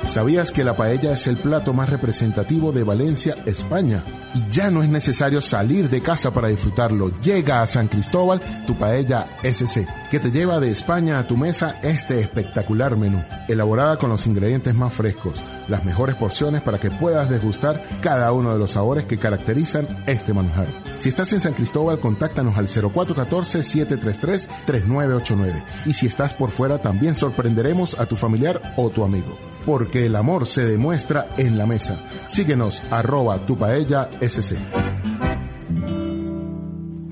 ¿Sabías 0.06 0.52
que 0.52 0.66
la 0.66 0.76
paella 0.76 1.14
es 1.14 1.28
el 1.28 1.38
plato 1.38 1.74
más 1.74 1.90
representativo 1.90 2.74
de 2.74 2.84
Valencia, 2.84 3.38
España? 3.46 4.04
Y 4.36 4.52
ya 4.52 4.70
no 4.70 4.84
es 4.84 4.90
necesario 4.90 5.42
salir 5.42 5.90
de 5.90 6.02
casa 6.02 6.32
para 6.32 6.50
disfrutarlo. 6.50 7.10
Llega 7.22 7.62
a 7.62 7.68
San 7.68 7.88
Cristóbal 7.88 8.42
tu 8.68 8.76
paella 8.76 9.38
SC, 9.44 9.88
que 10.12 10.20
te 10.20 10.30
lleva 10.30 10.60
de 10.60 10.72
España 10.72 11.20
a 11.20 11.26
tu 11.26 11.38
mesa 11.38 11.80
este 11.82 12.20
espectacular 12.20 12.98
menú, 12.98 13.24
elaborada 13.48 13.98
con 13.98 14.10
los 14.10 14.28
ingredientes 14.28 14.76
más 14.76 14.94
frescos, 14.94 15.42
las 15.68 15.84
mejores 15.86 16.16
porciones 16.16 16.62
para 16.62 16.80
que 16.80 16.92
puedas 16.92 17.30
degustar 17.30 17.84
cada 18.02 18.32
uno 18.32 18.54
de 18.54 18.60
los 18.60 18.72
sabores 18.72 19.06
que 19.06 19.18
caracterizan 19.18 19.88
este 20.08 20.34
manjar. 20.34 20.68
Si 20.98 21.10
estás 21.10 21.34
en 21.34 21.42
San 21.42 21.54
Cristóbal, 21.54 22.00
contáctanos 22.00 22.58
al 22.58 22.68
0414-733-3989. 22.68 25.64
Y 25.86 25.94
si 25.94 26.08
estás 26.08 26.34
por 26.34 26.50
fuera, 26.52 26.80
también 26.80 27.16
sorprenderemos 27.16 28.00
a 28.00 28.06
tu 28.06 28.16
familiar 28.16 28.62
o 28.78 28.90
tu 28.90 29.04
amigo 29.04 29.38
porque 29.66 30.06
el 30.06 30.16
amor 30.16 30.46
se 30.46 30.64
demuestra 30.66 31.28
en 31.38 31.58
la 31.58 31.66
mesa. 31.66 31.98
Síguenos 32.28 32.84
arroba 32.92 33.40
tu 33.40 33.58
paella 33.58 34.10
sc. 34.22 34.58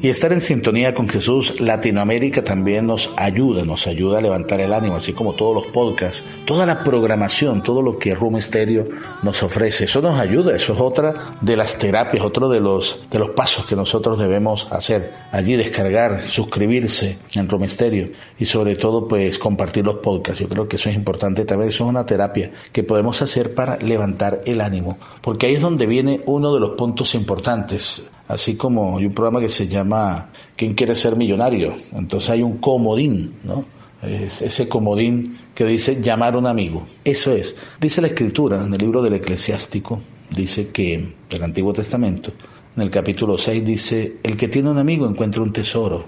Y 0.04 0.10
estar 0.10 0.34
en 0.34 0.42
sintonía 0.42 0.96
con 0.96 1.08
Jesús 1.08 1.62
Latinoamérica 1.62 2.44
también 2.44 2.88
nos 2.88 3.14
ayuda, 3.18 3.64
nos 3.66 3.86
ayuda 3.86 4.18
a 4.18 4.22
levantar 4.22 4.60
el 4.60 4.74
ánimo, 4.74 4.96
así 4.96 5.14
como 5.14 5.34
todos 5.34 5.54
los 5.54 5.68
podcasts, 5.68 6.24
toda 6.46 6.66
la 6.66 6.84
programación, 6.84 7.62
todo 7.62 7.84
lo 7.84 8.00
que 8.00 8.16
Room 8.16 8.42
Stereo 8.42 8.84
nos 9.22 9.44
ofrece. 9.44 9.84
Eso 9.84 10.02
nos 10.02 10.20
ayuda, 10.20 10.56
eso 10.56 10.74
es 10.74 10.80
otra 10.80 11.14
de 11.42 11.56
las 11.56 11.78
terapias, 11.78 12.26
otro 12.26 12.50
de 12.50 12.60
los, 12.60 13.04
de 13.12 13.20
los 13.20 13.30
pasos 13.30 13.68
que 13.68 13.76
nosotros 13.76 14.18
debemos 14.18 14.72
hacer. 14.72 15.14
Allí 15.32 15.56
descargar, 15.56 16.24
suscribirse 16.28 17.20
en 17.36 17.48
Room 17.48 17.70
Stereo 17.70 18.10
y 18.40 18.46
sobre 18.46 18.78
todo 18.78 19.08
pues 19.08 19.38
compartir 19.38 19.86
los 19.86 19.98
podcasts. 19.98 20.40
Yo 20.40 20.50
creo 20.50 20.68
que 20.68 20.78
eso 20.78 20.90
es 20.90 20.96
importante 20.96 21.46
también, 21.46 21.70
eso 21.70 21.84
es 21.84 21.90
una 21.92 22.08
terapia 22.08 22.52
que 22.72 22.82
podemos 22.82 23.22
hacer 23.22 23.54
para 23.54 23.78
levantar 23.78 24.42
el 24.48 24.62
ánimo, 24.62 24.98
porque 25.22 25.46
ahí 25.46 25.54
es 25.54 25.62
donde 25.62 25.86
viene 25.86 26.22
uno 26.26 26.56
de 26.56 26.60
los 26.60 26.72
puntos 26.72 27.14
importantes 27.14 28.10
así 28.32 28.56
como 28.56 28.98
hay 28.98 29.06
un 29.06 29.14
programa 29.14 29.40
que 29.40 29.50
se 29.50 29.68
llama 29.68 30.30
¿Quién 30.56 30.74
quiere 30.74 30.96
ser 30.96 31.16
millonario? 31.16 31.74
Entonces 31.94 32.30
hay 32.30 32.42
un 32.42 32.58
comodín, 32.58 33.36
¿no? 33.44 33.66
Es 34.02 34.42
ese 34.42 34.68
comodín 34.68 35.38
que 35.54 35.66
dice 35.66 36.02
llamar 36.02 36.34
a 36.34 36.38
un 36.38 36.48
amigo. 36.48 36.84
Eso 37.04 37.34
es. 37.34 37.56
Dice 37.80 38.02
la 38.02 38.08
escritura 38.08 38.64
en 38.64 38.74
el 38.74 38.80
libro 38.80 39.02
del 39.02 39.14
eclesiástico, 39.14 40.00
dice 40.30 40.70
que 40.70 41.14
del 41.30 41.44
Antiguo 41.44 41.74
Testamento, 41.74 42.32
en 42.76 42.82
el 42.82 42.90
capítulo 42.90 43.38
6 43.38 43.64
dice, 43.64 44.18
el 44.24 44.38
que 44.38 44.48
tiene 44.48 44.70
un 44.70 44.78
amigo 44.78 45.08
encuentra 45.08 45.44
un 45.44 45.52
tesoro. 45.54 46.06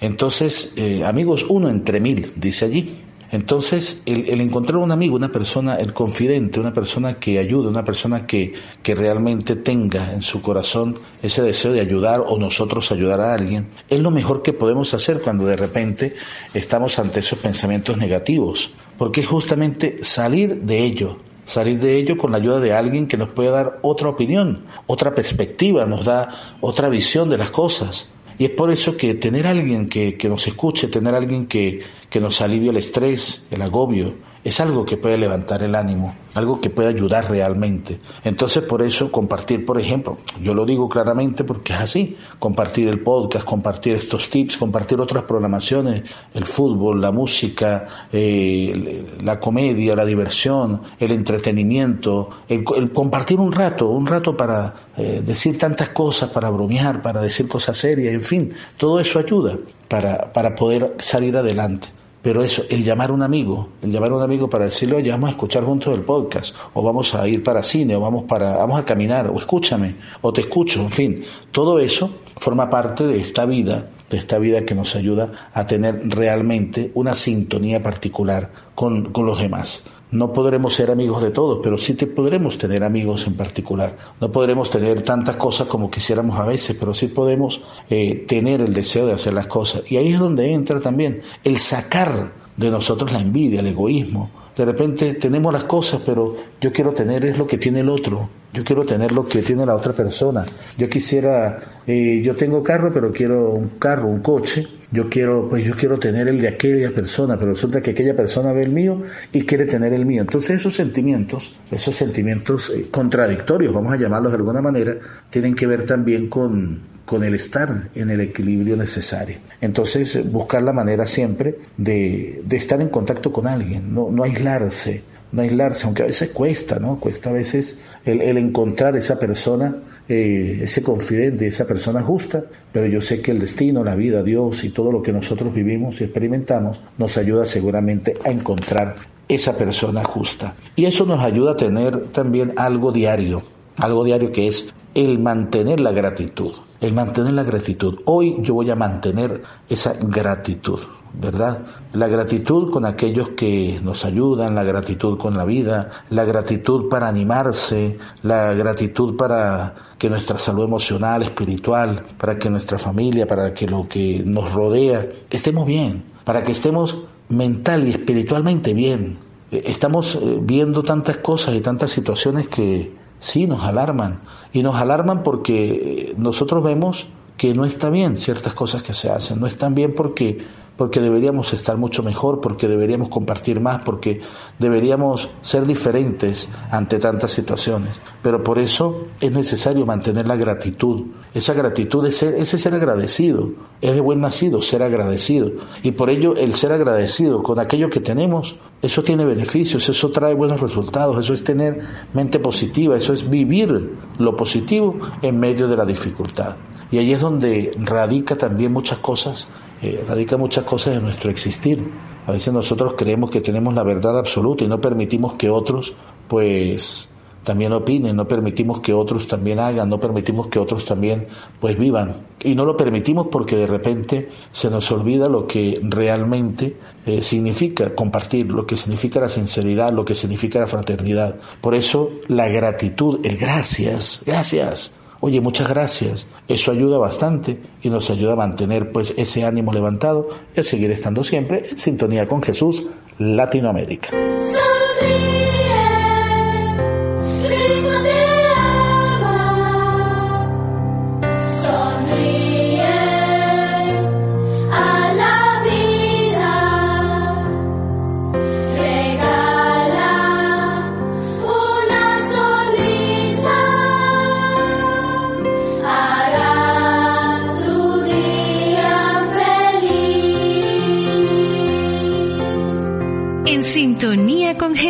Entonces, 0.00 0.72
eh, 0.76 1.04
amigos, 1.04 1.44
uno 1.48 1.68
entre 1.68 2.00
mil, 2.00 2.32
dice 2.36 2.66
allí. 2.66 2.90
Entonces, 3.34 4.00
el, 4.06 4.40
encontrar 4.40 4.76
un 4.76 4.92
amigo, 4.92 5.16
una 5.16 5.32
persona, 5.32 5.74
el 5.74 5.92
confidente, 5.92 6.60
una 6.60 6.72
persona 6.72 7.14
que 7.14 7.40
ayude, 7.40 7.66
una 7.66 7.84
persona 7.84 8.28
que, 8.28 8.54
que 8.80 8.94
realmente 8.94 9.56
tenga 9.56 10.12
en 10.12 10.22
su 10.22 10.40
corazón 10.40 11.00
ese 11.20 11.42
deseo 11.42 11.72
de 11.72 11.80
ayudar 11.80 12.22
o 12.24 12.38
nosotros 12.38 12.92
ayudar 12.92 13.20
a 13.20 13.34
alguien, 13.34 13.70
es 13.90 13.98
lo 13.98 14.12
mejor 14.12 14.42
que 14.42 14.52
podemos 14.52 14.94
hacer 14.94 15.20
cuando 15.20 15.46
de 15.46 15.56
repente 15.56 16.14
estamos 16.54 17.00
ante 17.00 17.18
esos 17.18 17.40
pensamientos 17.40 17.96
negativos, 17.96 18.70
porque 18.96 19.22
es 19.22 19.26
justamente 19.26 20.04
salir 20.04 20.62
de 20.62 20.84
ello, 20.84 21.18
salir 21.44 21.80
de 21.80 21.96
ello 21.96 22.16
con 22.16 22.30
la 22.30 22.36
ayuda 22.36 22.60
de 22.60 22.72
alguien 22.72 23.08
que 23.08 23.16
nos 23.16 23.32
pueda 23.32 23.50
dar 23.50 23.80
otra 23.82 24.10
opinión, 24.10 24.64
otra 24.86 25.12
perspectiva, 25.12 25.86
nos 25.86 26.04
da 26.04 26.56
otra 26.60 26.88
visión 26.88 27.28
de 27.30 27.38
las 27.38 27.50
cosas. 27.50 28.06
Y 28.38 28.44
es 28.46 28.50
por 28.50 28.70
eso 28.70 28.96
que 28.96 29.14
tener 29.14 29.46
alguien 29.46 29.88
que, 29.88 30.16
que 30.16 30.28
nos 30.28 30.46
escuche, 30.46 30.88
tener 30.88 31.14
alguien 31.14 31.46
que, 31.46 31.82
que 32.10 32.20
nos 32.20 32.40
alivie 32.40 32.70
el 32.70 32.76
estrés, 32.76 33.46
el 33.50 33.62
agobio, 33.62 34.16
es 34.44 34.60
algo 34.60 34.84
que 34.84 34.98
puede 34.98 35.16
levantar 35.16 35.62
el 35.62 35.74
ánimo, 35.74 36.14
algo 36.34 36.60
que 36.60 36.68
puede 36.68 36.90
ayudar 36.90 37.30
realmente. 37.30 37.98
Entonces, 38.24 38.62
por 38.62 38.82
eso 38.82 39.10
compartir, 39.10 39.64
por 39.64 39.80
ejemplo, 39.80 40.18
yo 40.40 40.52
lo 40.52 40.66
digo 40.66 40.86
claramente 40.88 41.44
porque 41.44 41.72
es 41.72 41.80
así, 41.80 42.18
compartir 42.38 42.88
el 42.88 43.00
podcast, 43.00 43.46
compartir 43.46 43.96
estos 43.96 44.28
tips, 44.28 44.58
compartir 44.58 45.00
otras 45.00 45.24
programaciones, 45.24 46.02
el 46.34 46.44
fútbol, 46.44 47.00
la 47.00 47.10
música, 47.10 47.88
eh, 48.12 49.16
la 49.22 49.40
comedia, 49.40 49.96
la 49.96 50.04
diversión, 50.04 50.82
el 51.00 51.12
entretenimiento, 51.12 52.28
el, 52.46 52.64
compartir 52.92 53.40
un 53.40 53.50
rato, 53.50 53.88
un 53.88 54.06
rato 54.06 54.36
para 54.36 54.74
eh, 54.98 55.22
decir 55.24 55.56
tantas 55.56 55.88
cosas, 55.88 56.28
para 56.30 56.50
bromear, 56.50 57.00
para 57.00 57.22
decir 57.22 57.48
cosas 57.48 57.78
serias, 57.78 58.12
en 58.12 58.22
fin, 58.22 58.54
todo 58.76 59.00
eso 59.00 59.18
ayuda 59.18 59.56
para, 59.88 60.32
para 60.34 60.54
poder 60.54 60.96
salir 60.98 61.34
adelante. 61.34 62.03
Pero 62.24 62.42
eso, 62.42 62.62
el 62.70 62.82
llamar 62.82 63.10
a 63.10 63.12
un 63.12 63.20
amigo, 63.20 63.68
el 63.82 63.92
llamar 63.92 64.12
a 64.12 64.16
un 64.16 64.22
amigo 64.22 64.48
para 64.48 64.64
decirle, 64.64 64.96
oye, 64.96 65.10
vamos 65.10 65.28
a 65.28 65.32
escuchar 65.32 65.62
juntos 65.62 65.94
el 65.94 66.04
podcast, 66.04 66.56
o 66.72 66.82
vamos 66.82 67.14
a 67.14 67.28
ir 67.28 67.42
para 67.42 67.62
cine, 67.62 67.96
o 67.96 68.00
vamos 68.00 68.24
para, 68.24 68.56
vamos 68.56 68.80
a 68.80 68.84
caminar, 68.86 69.28
o 69.28 69.38
escúchame, 69.38 69.96
o 70.22 70.32
te 70.32 70.40
escucho, 70.40 70.80
en 70.80 70.90
fin, 70.90 71.24
todo 71.52 71.78
eso 71.78 72.08
forma 72.38 72.70
parte 72.70 73.06
de 73.06 73.18
esta 73.18 73.44
vida, 73.44 73.90
de 74.08 74.16
esta 74.16 74.38
vida 74.38 74.64
que 74.64 74.74
nos 74.74 74.96
ayuda 74.96 75.50
a 75.52 75.66
tener 75.66 76.00
realmente 76.08 76.90
una 76.94 77.14
sintonía 77.14 77.82
particular 77.82 78.50
con, 78.74 79.12
con 79.12 79.26
los 79.26 79.38
demás. 79.38 79.84
No 80.14 80.32
podremos 80.32 80.72
ser 80.74 80.92
amigos 80.92 81.20
de 81.24 81.32
todos, 81.32 81.58
pero 81.60 81.76
sí 81.76 81.94
te 81.94 82.06
podremos 82.06 82.56
tener 82.56 82.84
amigos 82.84 83.26
en 83.26 83.34
particular. 83.34 83.96
No 84.20 84.30
podremos 84.30 84.70
tener 84.70 85.02
tantas 85.02 85.34
cosas 85.34 85.66
como 85.66 85.90
quisiéramos 85.90 86.38
a 86.38 86.46
veces, 86.46 86.76
pero 86.78 86.94
sí 86.94 87.08
podemos 87.08 87.62
eh, 87.90 88.24
tener 88.28 88.60
el 88.60 88.72
deseo 88.72 89.06
de 89.06 89.12
hacer 89.12 89.32
las 89.32 89.48
cosas. 89.48 89.90
Y 89.90 89.96
ahí 89.96 90.12
es 90.12 90.20
donde 90.20 90.52
entra 90.52 90.78
también 90.78 91.22
el 91.42 91.58
sacar 91.58 92.30
de 92.56 92.70
nosotros 92.70 93.10
la 93.10 93.18
envidia, 93.18 93.58
el 93.58 93.66
egoísmo. 93.66 94.30
De 94.56 94.64
repente 94.64 95.14
tenemos 95.14 95.52
las 95.52 95.64
cosas, 95.64 96.00
pero 96.06 96.36
yo 96.60 96.72
quiero 96.72 96.92
tener 96.92 97.24
es 97.24 97.36
lo 97.36 97.48
que 97.48 97.58
tiene 97.58 97.80
el 97.80 97.88
otro. 97.88 98.28
Yo 98.52 98.62
quiero 98.62 98.84
tener 98.84 99.10
lo 99.10 99.26
que 99.26 99.42
tiene 99.42 99.66
la 99.66 99.74
otra 99.74 99.94
persona. 99.94 100.44
Yo 100.78 100.88
quisiera, 100.88 101.58
eh, 101.88 102.22
yo 102.24 102.36
tengo 102.36 102.62
carro, 102.62 102.92
pero 102.94 103.10
quiero 103.10 103.50
un 103.50 103.70
carro, 103.80 104.06
un 104.06 104.20
coche. 104.20 104.64
Yo 104.94 105.10
quiero, 105.10 105.48
pues 105.50 105.64
yo 105.64 105.74
quiero 105.74 105.98
tener 105.98 106.28
el 106.28 106.40
de 106.40 106.46
aquella 106.46 106.92
persona, 106.92 107.36
pero 107.36 107.50
resulta 107.50 107.82
que 107.82 107.90
aquella 107.90 108.14
persona 108.14 108.52
ve 108.52 108.62
el 108.62 108.70
mío 108.70 109.02
y 109.32 109.42
quiere 109.42 109.66
tener 109.66 109.92
el 109.92 110.06
mío. 110.06 110.22
Entonces 110.22 110.60
esos 110.60 110.72
sentimientos, 110.72 111.60
esos 111.72 111.96
sentimientos 111.96 112.70
eh, 112.70 112.86
contradictorios, 112.92 113.72
vamos 113.72 113.92
a 113.92 113.96
llamarlos 113.96 114.30
de 114.30 114.36
alguna 114.36 114.62
manera, 114.62 114.96
tienen 115.30 115.56
que 115.56 115.66
ver 115.66 115.84
también 115.84 116.28
con, 116.28 116.80
con 117.04 117.24
el 117.24 117.34
estar 117.34 117.88
en 117.92 118.08
el 118.08 118.20
equilibrio 118.20 118.76
necesario. 118.76 119.38
Entonces, 119.60 120.30
buscar 120.30 120.62
la 120.62 120.72
manera 120.72 121.06
siempre 121.06 121.58
de, 121.76 122.42
de 122.44 122.56
estar 122.56 122.80
en 122.80 122.88
contacto 122.88 123.32
con 123.32 123.48
alguien, 123.48 123.92
no, 123.92 124.12
no 124.12 124.22
aislarse, 124.22 125.02
aislarse, 125.42 125.86
aunque 125.86 126.02
a 126.02 126.06
veces 126.06 126.30
cuesta, 126.30 126.78
¿no? 126.78 126.98
Cuesta 126.98 127.30
a 127.30 127.32
veces 127.32 127.80
el, 128.04 128.20
encontrar 128.38 128.96
esa 128.96 129.18
persona, 129.18 129.76
eh, 130.08 130.60
ese 130.62 130.82
confidente, 130.82 131.46
esa 131.46 131.66
persona 131.66 132.02
justa, 132.02 132.44
pero 132.72 132.86
yo 132.86 133.00
sé 133.00 133.22
que 133.22 133.30
el 133.30 133.40
destino, 133.40 133.84
la 133.84 133.96
vida, 133.96 134.22
Dios 134.22 134.64
y 134.64 134.70
todo 134.70 134.92
lo 134.92 135.02
que 135.02 135.12
nosotros 135.12 135.52
vivimos 135.54 136.00
y 136.00 136.04
experimentamos 136.04 136.80
nos 136.98 137.16
ayuda 137.16 137.44
seguramente 137.44 138.14
a 138.24 138.30
encontrar 138.30 138.96
esa 139.28 139.56
persona 139.56 140.04
justa. 140.04 140.54
Y 140.76 140.84
eso 140.84 141.06
nos 141.06 141.22
ayuda 141.22 141.52
a 141.52 141.56
tener 141.56 142.08
también 142.08 142.52
algo 142.56 142.92
diario, 142.92 143.42
algo 143.76 144.04
diario 144.04 144.32
que 144.32 144.48
es 144.48 144.72
el 144.94 145.18
mantener 145.18 145.80
la 145.80 145.92
gratitud, 145.92 146.52
el 146.80 146.92
mantener 146.92 147.32
la 147.32 147.42
gratitud. 147.42 148.00
Hoy 148.04 148.36
yo 148.40 148.54
voy 148.54 148.70
a 148.70 148.76
mantener 148.76 149.42
esa 149.68 149.94
gratitud. 150.00 150.80
¿Verdad? 151.20 151.60
La 151.92 152.08
gratitud 152.08 152.70
con 152.70 152.84
aquellos 152.84 153.30
que 153.30 153.80
nos 153.82 154.04
ayudan, 154.04 154.54
la 154.54 154.64
gratitud 154.64 155.16
con 155.18 155.36
la 155.36 155.44
vida, 155.44 155.90
la 156.10 156.24
gratitud 156.24 156.88
para 156.88 157.08
animarse, 157.08 157.98
la 158.22 158.52
gratitud 158.54 159.16
para 159.16 159.74
que 159.98 160.10
nuestra 160.10 160.38
salud 160.38 160.64
emocional, 160.64 161.22
espiritual, 161.22 162.04
para 162.18 162.38
que 162.38 162.50
nuestra 162.50 162.78
familia, 162.78 163.26
para 163.26 163.54
que 163.54 163.66
lo 163.66 163.88
que 163.88 164.22
nos 164.24 164.52
rodea, 164.52 165.06
estemos 165.30 165.66
bien, 165.66 166.04
para 166.24 166.42
que 166.42 166.52
estemos 166.52 166.98
mental 167.28 167.86
y 167.86 167.90
espiritualmente 167.90 168.74
bien. 168.74 169.18
Eh, 169.50 169.62
estamos 169.66 170.16
eh, 170.16 170.38
viendo 170.42 170.82
tantas 170.82 171.18
cosas 171.18 171.54
y 171.54 171.60
tantas 171.60 171.90
situaciones 171.90 172.48
que 172.48 172.92
sí 173.18 173.46
nos 173.46 173.62
alarman. 173.62 174.20
Y 174.52 174.62
nos 174.62 174.76
alarman 174.76 175.22
porque 175.22 176.10
eh, 176.10 176.14
nosotros 176.16 176.62
vemos 176.62 177.06
que 177.36 177.54
no 177.54 177.64
está 177.64 177.90
bien 177.90 178.16
ciertas 178.16 178.54
cosas 178.54 178.82
que 178.82 178.92
se 178.92 179.10
hacen, 179.10 179.40
no 179.40 179.46
están 179.46 179.74
bien 179.74 179.94
porque 179.94 180.44
porque 180.76 181.00
deberíamos 181.00 181.52
estar 181.52 181.76
mucho 181.76 182.02
mejor, 182.02 182.40
porque 182.40 182.66
deberíamos 182.66 183.08
compartir 183.08 183.60
más, 183.60 183.82
porque 183.82 184.20
deberíamos 184.58 185.28
ser 185.40 185.66
diferentes 185.66 186.48
ante 186.70 186.98
tantas 186.98 187.30
situaciones. 187.30 188.00
Pero 188.22 188.42
por 188.42 188.58
eso 188.58 189.06
es 189.20 189.30
necesario 189.30 189.86
mantener 189.86 190.26
la 190.26 190.36
gratitud. 190.36 191.04
Esa 191.32 191.54
gratitud 191.54 192.04
es 192.06 192.16
ser, 192.16 192.34
ese 192.34 192.58
ser 192.58 192.74
agradecido. 192.74 193.50
Es 193.80 193.94
de 193.94 194.00
buen 194.00 194.20
nacido 194.20 194.62
ser 194.62 194.82
agradecido. 194.82 195.52
Y 195.82 195.92
por 195.92 196.10
ello 196.10 196.34
el 196.36 196.54
ser 196.54 196.72
agradecido 196.72 197.42
con 197.42 197.60
aquello 197.60 197.88
que 197.88 198.00
tenemos, 198.00 198.56
eso 198.84 199.02
tiene 199.02 199.24
beneficios, 199.24 199.88
eso 199.88 200.10
trae 200.10 200.34
buenos 200.34 200.60
resultados, 200.60 201.18
eso 201.18 201.34
es 201.34 201.42
tener 201.42 201.80
mente 202.12 202.38
positiva, 202.38 202.96
eso 202.96 203.12
es 203.12 203.28
vivir 203.28 203.96
lo 204.18 204.36
positivo 204.36 204.98
en 205.22 205.40
medio 205.40 205.66
de 205.68 205.76
la 205.76 205.84
dificultad. 205.84 206.56
Y 206.90 206.98
ahí 206.98 207.12
es 207.12 207.20
donde 207.20 207.72
radica 207.78 208.36
también 208.36 208.72
muchas 208.72 208.98
cosas 208.98 209.48
eh, 209.84 210.02
radica 210.08 210.38
muchas 210.38 210.64
cosas 210.64 210.94
de 210.94 211.02
nuestro 211.02 211.30
existir. 211.30 211.86
A 212.26 212.32
veces 212.32 212.54
nosotros 212.54 212.94
creemos 212.96 213.30
que 213.30 213.42
tenemos 213.42 213.74
la 213.74 213.82
verdad 213.82 214.18
absoluta 214.18 214.64
y 214.64 214.66
no 214.66 214.80
permitimos 214.80 215.34
que 215.34 215.50
otros, 215.50 215.92
pues, 216.26 217.13
también 217.44 217.72
opinen, 217.72 218.16
no 218.16 218.26
permitimos 218.26 218.80
que 218.80 218.92
otros 218.92 219.28
también 219.28 219.58
hagan, 219.58 219.88
no 219.88 220.00
permitimos 220.00 220.48
que 220.48 220.58
otros 220.58 220.84
también, 220.84 221.26
pues, 221.60 221.78
vivan. 221.78 222.14
Y 222.42 222.54
no 222.54 222.64
lo 222.64 222.76
permitimos 222.76 223.28
porque 223.30 223.56
de 223.56 223.66
repente 223.66 224.28
se 224.50 224.70
nos 224.70 224.90
olvida 224.90 225.28
lo 225.28 225.46
que 225.46 225.80
realmente 225.82 226.76
eh, 227.06 227.22
significa 227.22 227.94
compartir, 227.94 228.50
lo 228.50 228.66
que 228.66 228.76
significa 228.76 229.20
la 229.20 229.28
sinceridad, 229.28 229.92
lo 229.92 230.04
que 230.04 230.14
significa 230.14 230.58
la 230.58 230.66
fraternidad. 230.66 231.36
Por 231.60 231.74
eso 231.74 232.10
la 232.28 232.48
gratitud, 232.48 233.24
el 233.24 233.36
gracias, 233.36 234.22
gracias 234.26 234.94
Oye, 235.24 235.40
muchas 235.40 235.70
gracias. 235.70 236.26
Eso 236.48 236.70
ayuda 236.70 236.98
bastante 236.98 237.58
y 237.80 237.88
nos 237.88 238.10
ayuda 238.10 238.34
a 238.34 238.36
mantener 238.36 238.92
pues 238.92 239.14
ese 239.16 239.46
ánimo 239.46 239.72
levantado 239.72 240.28
y 240.54 240.60
a 240.60 240.62
seguir 240.62 240.90
estando 240.90 241.24
siempre 241.24 241.62
en 241.66 241.78
sintonía 241.78 242.28
con 242.28 242.42
Jesús 242.42 242.84
Latinoamérica. 243.18 244.10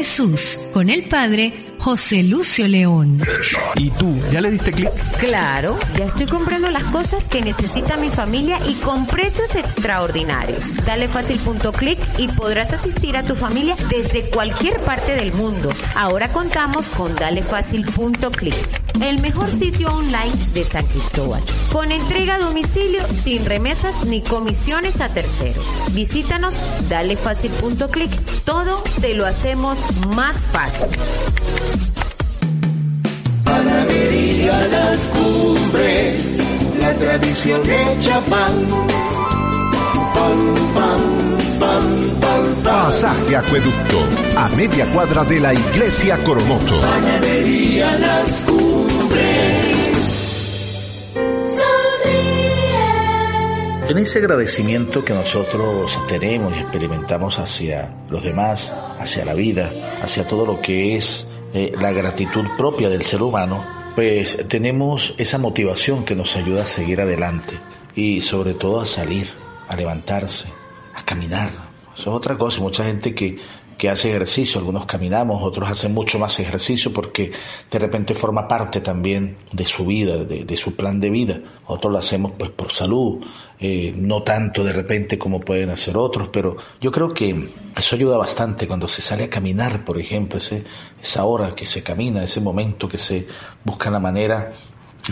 Jesús, 0.04 0.58
con 0.74 0.90
el 0.90 1.04
Padre 1.08 1.74
José 1.78 2.22
Lucio 2.24 2.68
León. 2.68 3.22
¿Y 3.76 3.88
tú, 3.92 4.14
ya 4.30 4.42
le 4.42 4.50
diste 4.50 4.70
clic? 4.70 4.90
Claro, 5.18 5.78
ya 5.96 6.04
estoy 6.04 6.26
comprando 6.26 6.70
las 6.70 6.84
cosas 6.84 7.26
que 7.30 7.40
necesita 7.40 7.96
mi 7.96 8.10
familia 8.10 8.58
y 8.68 8.74
con 8.74 9.06
precios 9.06 9.56
extraordinarios. 9.56 10.74
Dale 10.84 11.08
fácil.clic 11.08 11.98
y 12.18 12.28
podrás 12.28 12.74
asistir 12.74 13.16
a 13.16 13.22
tu 13.22 13.34
familia 13.34 13.76
desde 13.88 14.28
cualquier 14.28 14.78
parte 14.80 15.12
del 15.12 15.32
mundo. 15.32 15.70
Ahora 15.94 16.28
contamos 16.28 16.84
con 16.88 17.14
dalefacil.clic, 17.14 18.54
el 19.00 19.20
mejor 19.20 19.50
sitio 19.50 19.88
online 19.88 20.32
de 20.54 20.64
San 20.64 20.86
Cristóbal, 20.86 21.42
con 21.72 21.90
entrega 21.90 22.36
a 22.36 22.38
domicilio 22.38 23.02
sin 23.08 23.44
remesas 23.44 24.04
ni 24.04 24.20
comisiones 24.20 25.00
a 25.00 25.08
terceros. 25.08 25.64
Visítanos, 25.92 26.54
dalefacil.clic, 26.88 28.10
todo 28.44 28.82
te 29.00 29.14
lo 29.14 29.26
hacemos 29.26 29.78
más 30.14 30.46
fácil. 30.46 30.88
Panadería 33.44 34.66
Las 34.68 35.10
Cumbres, 35.10 36.42
la 36.80 36.94
tradición 36.94 37.62
hecha 37.68 38.20
pan. 38.22 38.66
Pan, 40.14 40.54
pan, 40.74 41.34
pan, 41.58 42.20
pan, 42.20 42.54
Pasaje 42.62 43.36
Acueducto, 43.36 44.06
a 44.36 44.48
media 44.50 44.86
cuadra 44.92 45.24
de 45.24 45.40
la 45.40 45.52
Iglesia 45.52 46.16
Coromoto. 46.18 46.80
Panadería 46.80 47.98
Las 47.98 48.42
Cumbres. 48.42 48.73
En 53.94 53.98
ese 53.98 54.18
agradecimiento 54.18 55.04
que 55.04 55.14
nosotros 55.14 55.96
tenemos 56.08 56.56
y 56.56 56.58
experimentamos 56.58 57.38
hacia 57.38 57.94
los 58.08 58.24
demás, 58.24 58.74
hacia 58.98 59.24
la 59.24 59.34
vida, 59.34 59.70
hacia 60.02 60.26
todo 60.26 60.44
lo 60.44 60.60
que 60.60 60.96
es 60.96 61.30
eh, 61.52 61.70
la 61.80 61.92
gratitud 61.92 62.44
propia 62.58 62.88
del 62.88 63.02
ser 63.02 63.22
humano, 63.22 63.64
pues 63.94 64.48
tenemos 64.48 65.14
esa 65.18 65.38
motivación 65.38 66.04
que 66.04 66.16
nos 66.16 66.34
ayuda 66.34 66.64
a 66.64 66.66
seguir 66.66 67.00
adelante 67.00 67.54
y 67.94 68.20
sobre 68.20 68.54
todo 68.54 68.80
a 68.80 68.86
salir, 68.86 69.28
a 69.68 69.76
levantarse, 69.76 70.48
a 70.94 71.04
caminar. 71.04 71.50
Eso 71.94 72.10
es 72.10 72.16
otra 72.16 72.36
cosa, 72.36 72.60
mucha 72.60 72.84
gente 72.84 73.14
que 73.14 73.38
que 73.76 73.90
hace 73.90 74.10
ejercicio, 74.10 74.58
algunos 74.58 74.86
caminamos, 74.86 75.42
otros 75.42 75.70
hacen 75.70 75.92
mucho 75.92 76.18
más 76.18 76.38
ejercicio 76.40 76.92
porque 76.92 77.32
de 77.70 77.78
repente 77.78 78.14
forma 78.14 78.46
parte 78.48 78.80
también 78.80 79.36
de 79.52 79.64
su 79.64 79.86
vida, 79.86 80.24
de, 80.24 80.56
su 80.56 80.76
plan 80.76 81.00
de 81.00 81.10
vida. 81.10 81.40
Otros 81.66 81.92
lo 81.92 81.98
hacemos 81.98 82.32
pues 82.38 82.50
por 82.50 82.72
salud, 82.72 83.24
eh, 83.58 83.92
no 83.96 84.22
tanto 84.22 84.64
de 84.64 84.72
repente 84.72 85.18
como 85.18 85.40
pueden 85.40 85.70
hacer 85.70 85.96
otros, 85.96 86.28
pero 86.32 86.56
yo 86.80 86.90
creo 86.90 87.12
que 87.12 87.48
eso 87.76 87.96
ayuda 87.96 88.16
bastante 88.16 88.66
cuando 88.66 88.88
se 88.88 89.02
sale 89.02 89.24
a 89.24 89.30
caminar, 89.30 89.84
por 89.84 89.98
ejemplo, 89.98 90.38
ese, 90.38 90.64
esa 91.02 91.24
hora 91.24 91.54
que 91.54 91.66
se 91.66 91.82
camina, 91.82 92.22
ese 92.22 92.40
momento 92.40 92.88
que 92.88 92.98
se 92.98 93.26
busca 93.64 93.90
la 93.90 94.00
manera 94.00 94.52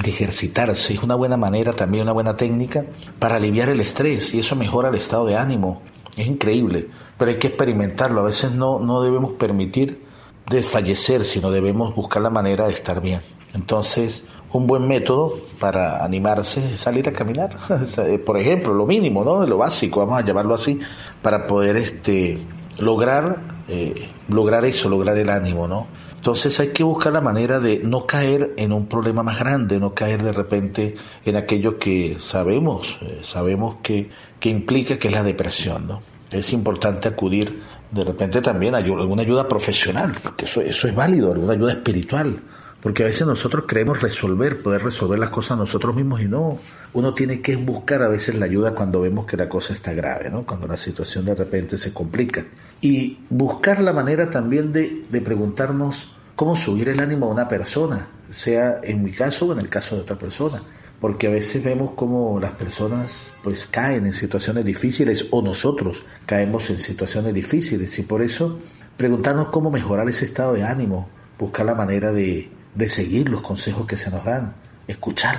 de 0.00 0.10
ejercitarse. 0.10 0.94
Es 0.94 1.02
una 1.02 1.14
buena 1.14 1.36
manera, 1.36 1.72
también 1.72 2.04
una 2.04 2.12
buena 2.12 2.36
técnica 2.36 2.84
para 3.18 3.36
aliviar 3.36 3.68
el 3.68 3.80
estrés 3.80 4.34
y 4.34 4.40
eso 4.40 4.56
mejora 4.56 4.88
el 4.88 4.94
estado 4.94 5.26
de 5.26 5.36
ánimo. 5.36 5.82
Es 6.16 6.26
increíble, 6.26 6.88
pero 7.16 7.30
hay 7.30 7.38
que 7.38 7.48
experimentarlo. 7.48 8.20
A 8.20 8.24
veces 8.24 8.52
no, 8.52 8.78
no 8.78 9.02
debemos 9.02 9.32
permitir 9.32 10.04
desfallecer, 10.48 11.24
sino 11.24 11.50
debemos 11.50 11.94
buscar 11.94 12.22
la 12.22 12.30
manera 12.30 12.66
de 12.66 12.74
estar 12.74 13.00
bien. 13.00 13.20
Entonces, 13.54 14.26
un 14.52 14.66
buen 14.66 14.86
método 14.86 15.40
para 15.58 16.04
animarse 16.04 16.74
es 16.74 16.80
salir 16.80 17.08
a 17.08 17.12
caminar. 17.12 17.56
Por 18.26 18.38
ejemplo, 18.38 18.74
lo 18.74 18.86
mínimo, 18.86 19.24
¿no? 19.24 19.46
Lo 19.46 19.58
básico, 19.58 20.00
vamos 20.00 20.18
a 20.18 20.24
llamarlo 20.24 20.54
así, 20.54 20.78
para 21.22 21.46
poder 21.46 21.76
este, 21.76 22.38
lograr, 22.78 23.40
eh, 23.68 24.10
lograr 24.28 24.64
eso, 24.64 24.88
lograr 24.88 25.16
el 25.16 25.30
ánimo, 25.30 25.66
¿no? 25.66 25.86
Entonces 26.22 26.60
hay 26.60 26.68
que 26.68 26.84
buscar 26.84 27.12
la 27.12 27.20
manera 27.20 27.58
de 27.58 27.80
no 27.80 28.06
caer 28.06 28.54
en 28.56 28.72
un 28.72 28.86
problema 28.86 29.24
más 29.24 29.40
grande, 29.40 29.80
no 29.80 29.92
caer 29.92 30.22
de 30.22 30.30
repente 30.30 30.94
en 31.24 31.34
aquello 31.34 31.80
que 31.80 32.16
sabemos, 32.20 32.96
eh, 33.00 33.18
sabemos 33.22 33.78
que, 33.82 34.08
que 34.38 34.48
implica 34.48 35.00
que 35.00 35.08
es 35.08 35.14
la 35.14 35.24
depresión, 35.24 35.88
¿no? 35.88 36.00
Es 36.30 36.52
importante 36.52 37.08
acudir 37.08 37.60
de 37.90 38.04
repente 38.04 38.40
también 38.40 38.76
a 38.76 38.78
alguna 38.78 39.22
ayuda 39.22 39.48
profesional, 39.48 40.14
porque 40.22 40.44
eso, 40.44 40.60
eso 40.60 40.86
es 40.86 40.94
válido, 40.94 41.32
alguna 41.32 41.54
ayuda 41.54 41.72
espiritual, 41.72 42.38
porque 42.82 43.04
a 43.04 43.06
veces 43.06 43.28
nosotros 43.28 43.64
creemos 43.68 44.02
resolver, 44.02 44.60
poder 44.60 44.82
resolver 44.82 45.16
las 45.16 45.30
cosas 45.30 45.56
nosotros 45.56 45.94
mismos 45.94 46.20
y 46.20 46.26
no. 46.26 46.58
Uno 46.92 47.14
tiene 47.14 47.40
que 47.40 47.54
buscar 47.54 48.02
a 48.02 48.08
veces 48.08 48.34
la 48.34 48.46
ayuda 48.46 48.74
cuando 48.74 49.00
vemos 49.00 49.24
que 49.24 49.36
la 49.36 49.48
cosa 49.48 49.72
está 49.72 49.92
grave, 49.92 50.30
¿no? 50.30 50.44
Cuando 50.44 50.66
la 50.66 50.76
situación 50.76 51.24
de 51.24 51.36
repente 51.36 51.78
se 51.78 51.92
complica. 51.92 52.44
Y 52.80 53.20
buscar 53.30 53.80
la 53.80 53.92
manera 53.92 54.30
también 54.30 54.72
de, 54.72 55.04
de 55.08 55.20
preguntarnos 55.20 56.16
cómo 56.34 56.56
subir 56.56 56.88
el 56.88 56.98
ánimo 56.98 57.26
a 57.26 57.28
una 57.28 57.46
persona, 57.46 58.08
sea 58.30 58.80
en 58.82 59.04
mi 59.04 59.12
caso 59.12 59.46
o 59.46 59.52
en 59.52 59.60
el 59.60 59.70
caso 59.70 59.94
de 59.94 60.02
otra 60.02 60.18
persona. 60.18 60.60
Porque 60.98 61.28
a 61.28 61.30
veces 61.30 61.62
vemos 61.62 61.92
cómo 61.92 62.40
las 62.40 62.52
personas 62.52 63.32
pues 63.44 63.64
caen 63.66 64.06
en 64.06 64.14
situaciones 64.14 64.64
difíciles 64.64 65.28
o 65.30 65.40
nosotros 65.40 66.02
caemos 66.26 66.68
en 66.68 66.78
situaciones 66.78 67.32
difíciles 67.32 67.96
y 68.00 68.02
por 68.02 68.22
eso 68.22 68.58
preguntarnos 68.96 69.50
cómo 69.50 69.70
mejorar 69.70 70.08
ese 70.08 70.24
estado 70.24 70.54
de 70.54 70.64
ánimo, 70.64 71.08
buscar 71.38 71.66
la 71.66 71.74
manera 71.74 72.12
de, 72.12 72.50
de 72.74 72.88
seguir 72.88 73.28
los 73.28 73.42
consejos 73.42 73.86
que 73.86 73.96
se 73.96 74.10
nos 74.10 74.24
dan, 74.24 74.54
escuchar, 74.86 75.38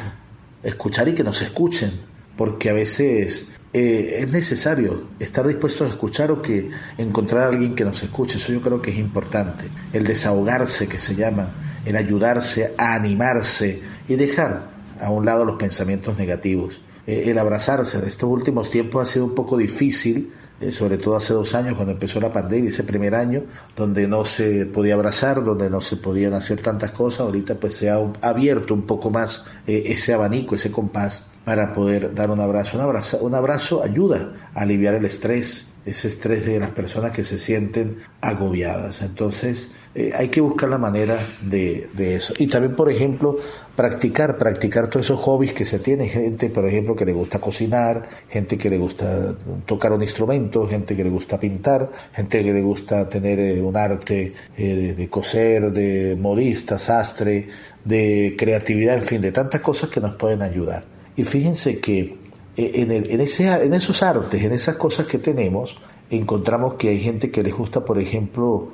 escuchar 0.63 1.07
y 1.07 1.15
que 1.15 1.23
nos 1.23 1.41
escuchen, 1.41 1.91
porque 2.35 2.69
a 2.69 2.73
veces 2.73 3.47
eh, 3.73 4.17
es 4.19 4.31
necesario 4.31 5.07
estar 5.19 5.47
dispuesto 5.47 5.83
a 5.83 5.87
escuchar 5.87 6.31
o 6.31 6.41
que 6.41 6.69
encontrar 6.97 7.43
a 7.43 7.47
alguien 7.47 7.75
que 7.75 7.83
nos 7.83 8.03
escuche. 8.03 8.37
Eso 8.37 8.53
yo 8.53 8.61
creo 8.61 8.81
que 8.81 8.91
es 8.91 8.97
importante. 8.97 9.65
El 9.91 10.03
desahogarse, 10.03 10.87
que 10.87 10.99
se 10.99 11.15
llama, 11.15 11.53
el 11.85 11.95
ayudarse 11.95 12.73
a 12.77 12.93
animarse 12.93 13.81
y 14.07 14.15
dejar 14.15 14.71
a 14.99 15.09
un 15.09 15.25
lado 15.25 15.43
los 15.43 15.55
pensamientos 15.55 16.17
negativos. 16.17 16.81
Eh, 17.07 17.23
el 17.27 17.37
abrazarse 17.37 17.99
de 17.99 18.07
estos 18.07 18.29
últimos 18.29 18.69
tiempos 18.69 19.01
ha 19.01 19.11
sido 19.11 19.25
un 19.25 19.35
poco 19.35 19.57
difícil 19.57 20.31
eh, 20.63 20.71
sobre 20.71 20.97
todo 20.97 21.15
hace 21.15 21.33
dos 21.33 21.53
años 21.55 21.75
cuando 21.75 21.93
empezó 21.93 22.19
la 22.19 22.31
pandemia, 22.31 22.69
ese 22.69 22.83
primer 22.83 23.15
año, 23.15 23.43
donde 23.75 24.07
no 24.07 24.25
se 24.25 24.65
podía 24.65 24.93
abrazar, 24.93 25.43
donde 25.43 25.69
no 25.69 25.81
se 25.81 25.97
podían 25.97 26.33
hacer 26.33 26.61
tantas 26.61 26.91
cosas, 26.91 27.21
ahorita 27.21 27.55
pues 27.55 27.75
se 27.75 27.89
ha 27.89 27.99
abierto 28.21 28.73
un 28.73 28.83
poco 28.83 29.09
más 29.09 29.47
eh, 29.67 29.83
ese 29.87 30.13
abanico, 30.13 30.55
ese 30.55 30.71
compás 30.71 31.32
para 31.45 31.73
poder 31.73 32.13
dar 32.13 32.31
un 32.31 32.39
abrazo. 32.39 32.77
Un 32.77 32.83
abrazo, 32.83 33.17
un 33.21 33.35
abrazo 33.35 33.83
ayuda 33.83 34.33
a 34.53 34.61
aliviar 34.61 34.95
el 34.95 35.05
estrés, 35.05 35.69
ese 35.85 36.07
estrés 36.07 36.45
de 36.45 36.59
las 36.59 36.69
personas 36.69 37.11
que 37.11 37.23
se 37.23 37.37
sienten 37.37 37.97
agobiadas. 38.21 39.01
Entonces, 39.01 39.71
eh, 39.95 40.13
hay 40.15 40.29
que 40.29 40.39
buscar 40.41 40.69
la 40.69 40.77
manera 40.77 41.17
de, 41.41 41.89
de, 41.93 42.15
eso. 42.15 42.33
Y 42.39 42.47
también, 42.47 42.75
por 42.75 42.89
ejemplo, 42.89 43.37
practicar, 43.75 44.37
practicar 44.37 44.87
todos 44.87 45.05
esos 45.05 45.19
hobbies 45.19 45.53
que 45.53 45.65
se 45.65 45.79
tiene. 45.79 46.07
Gente, 46.07 46.49
por 46.49 46.65
ejemplo, 46.65 46.95
que 46.95 47.05
le 47.05 47.11
gusta 47.11 47.39
cocinar, 47.39 48.07
gente 48.29 48.57
que 48.57 48.69
le 48.69 48.77
gusta 48.77 49.37
tocar 49.65 49.91
un 49.91 50.01
instrumento, 50.01 50.67
gente 50.67 50.95
que 50.95 51.03
le 51.03 51.09
gusta 51.09 51.37
pintar, 51.37 51.91
gente 52.13 52.41
que 52.41 52.53
le 52.53 52.61
gusta 52.61 53.09
tener 53.09 53.39
eh, 53.39 53.61
un 53.61 53.75
arte 53.75 54.33
eh, 54.57 54.93
de, 54.95 55.09
coser, 55.09 55.71
de 55.71 56.15
modista, 56.17 56.79
sastre, 56.79 57.49
de 57.83 58.35
creatividad, 58.37 58.95
en 58.95 59.03
fin, 59.03 59.21
de 59.21 59.33
tantas 59.33 59.59
cosas 59.59 59.89
que 59.89 59.99
nos 59.99 60.15
pueden 60.15 60.41
ayudar. 60.41 60.92
Y 61.15 61.23
fíjense 61.23 61.79
que 61.79 62.17
eh, 62.57 62.71
en, 62.75 62.91
en, 62.91 63.21
ese, 63.21 63.47
en 63.47 63.73
esos 63.73 64.03
artes, 64.03 64.43
en 64.43 64.51
esas 64.51 64.75
cosas 64.77 65.07
que 65.07 65.19
tenemos, 65.19 65.77
encontramos 66.09 66.75
que 66.75 66.89
hay 66.89 66.99
gente 66.99 67.31
que 67.31 67.43
les 67.43 67.53
gusta, 67.53 67.83
por 67.83 67.99
ejemplo, 67.99 68.69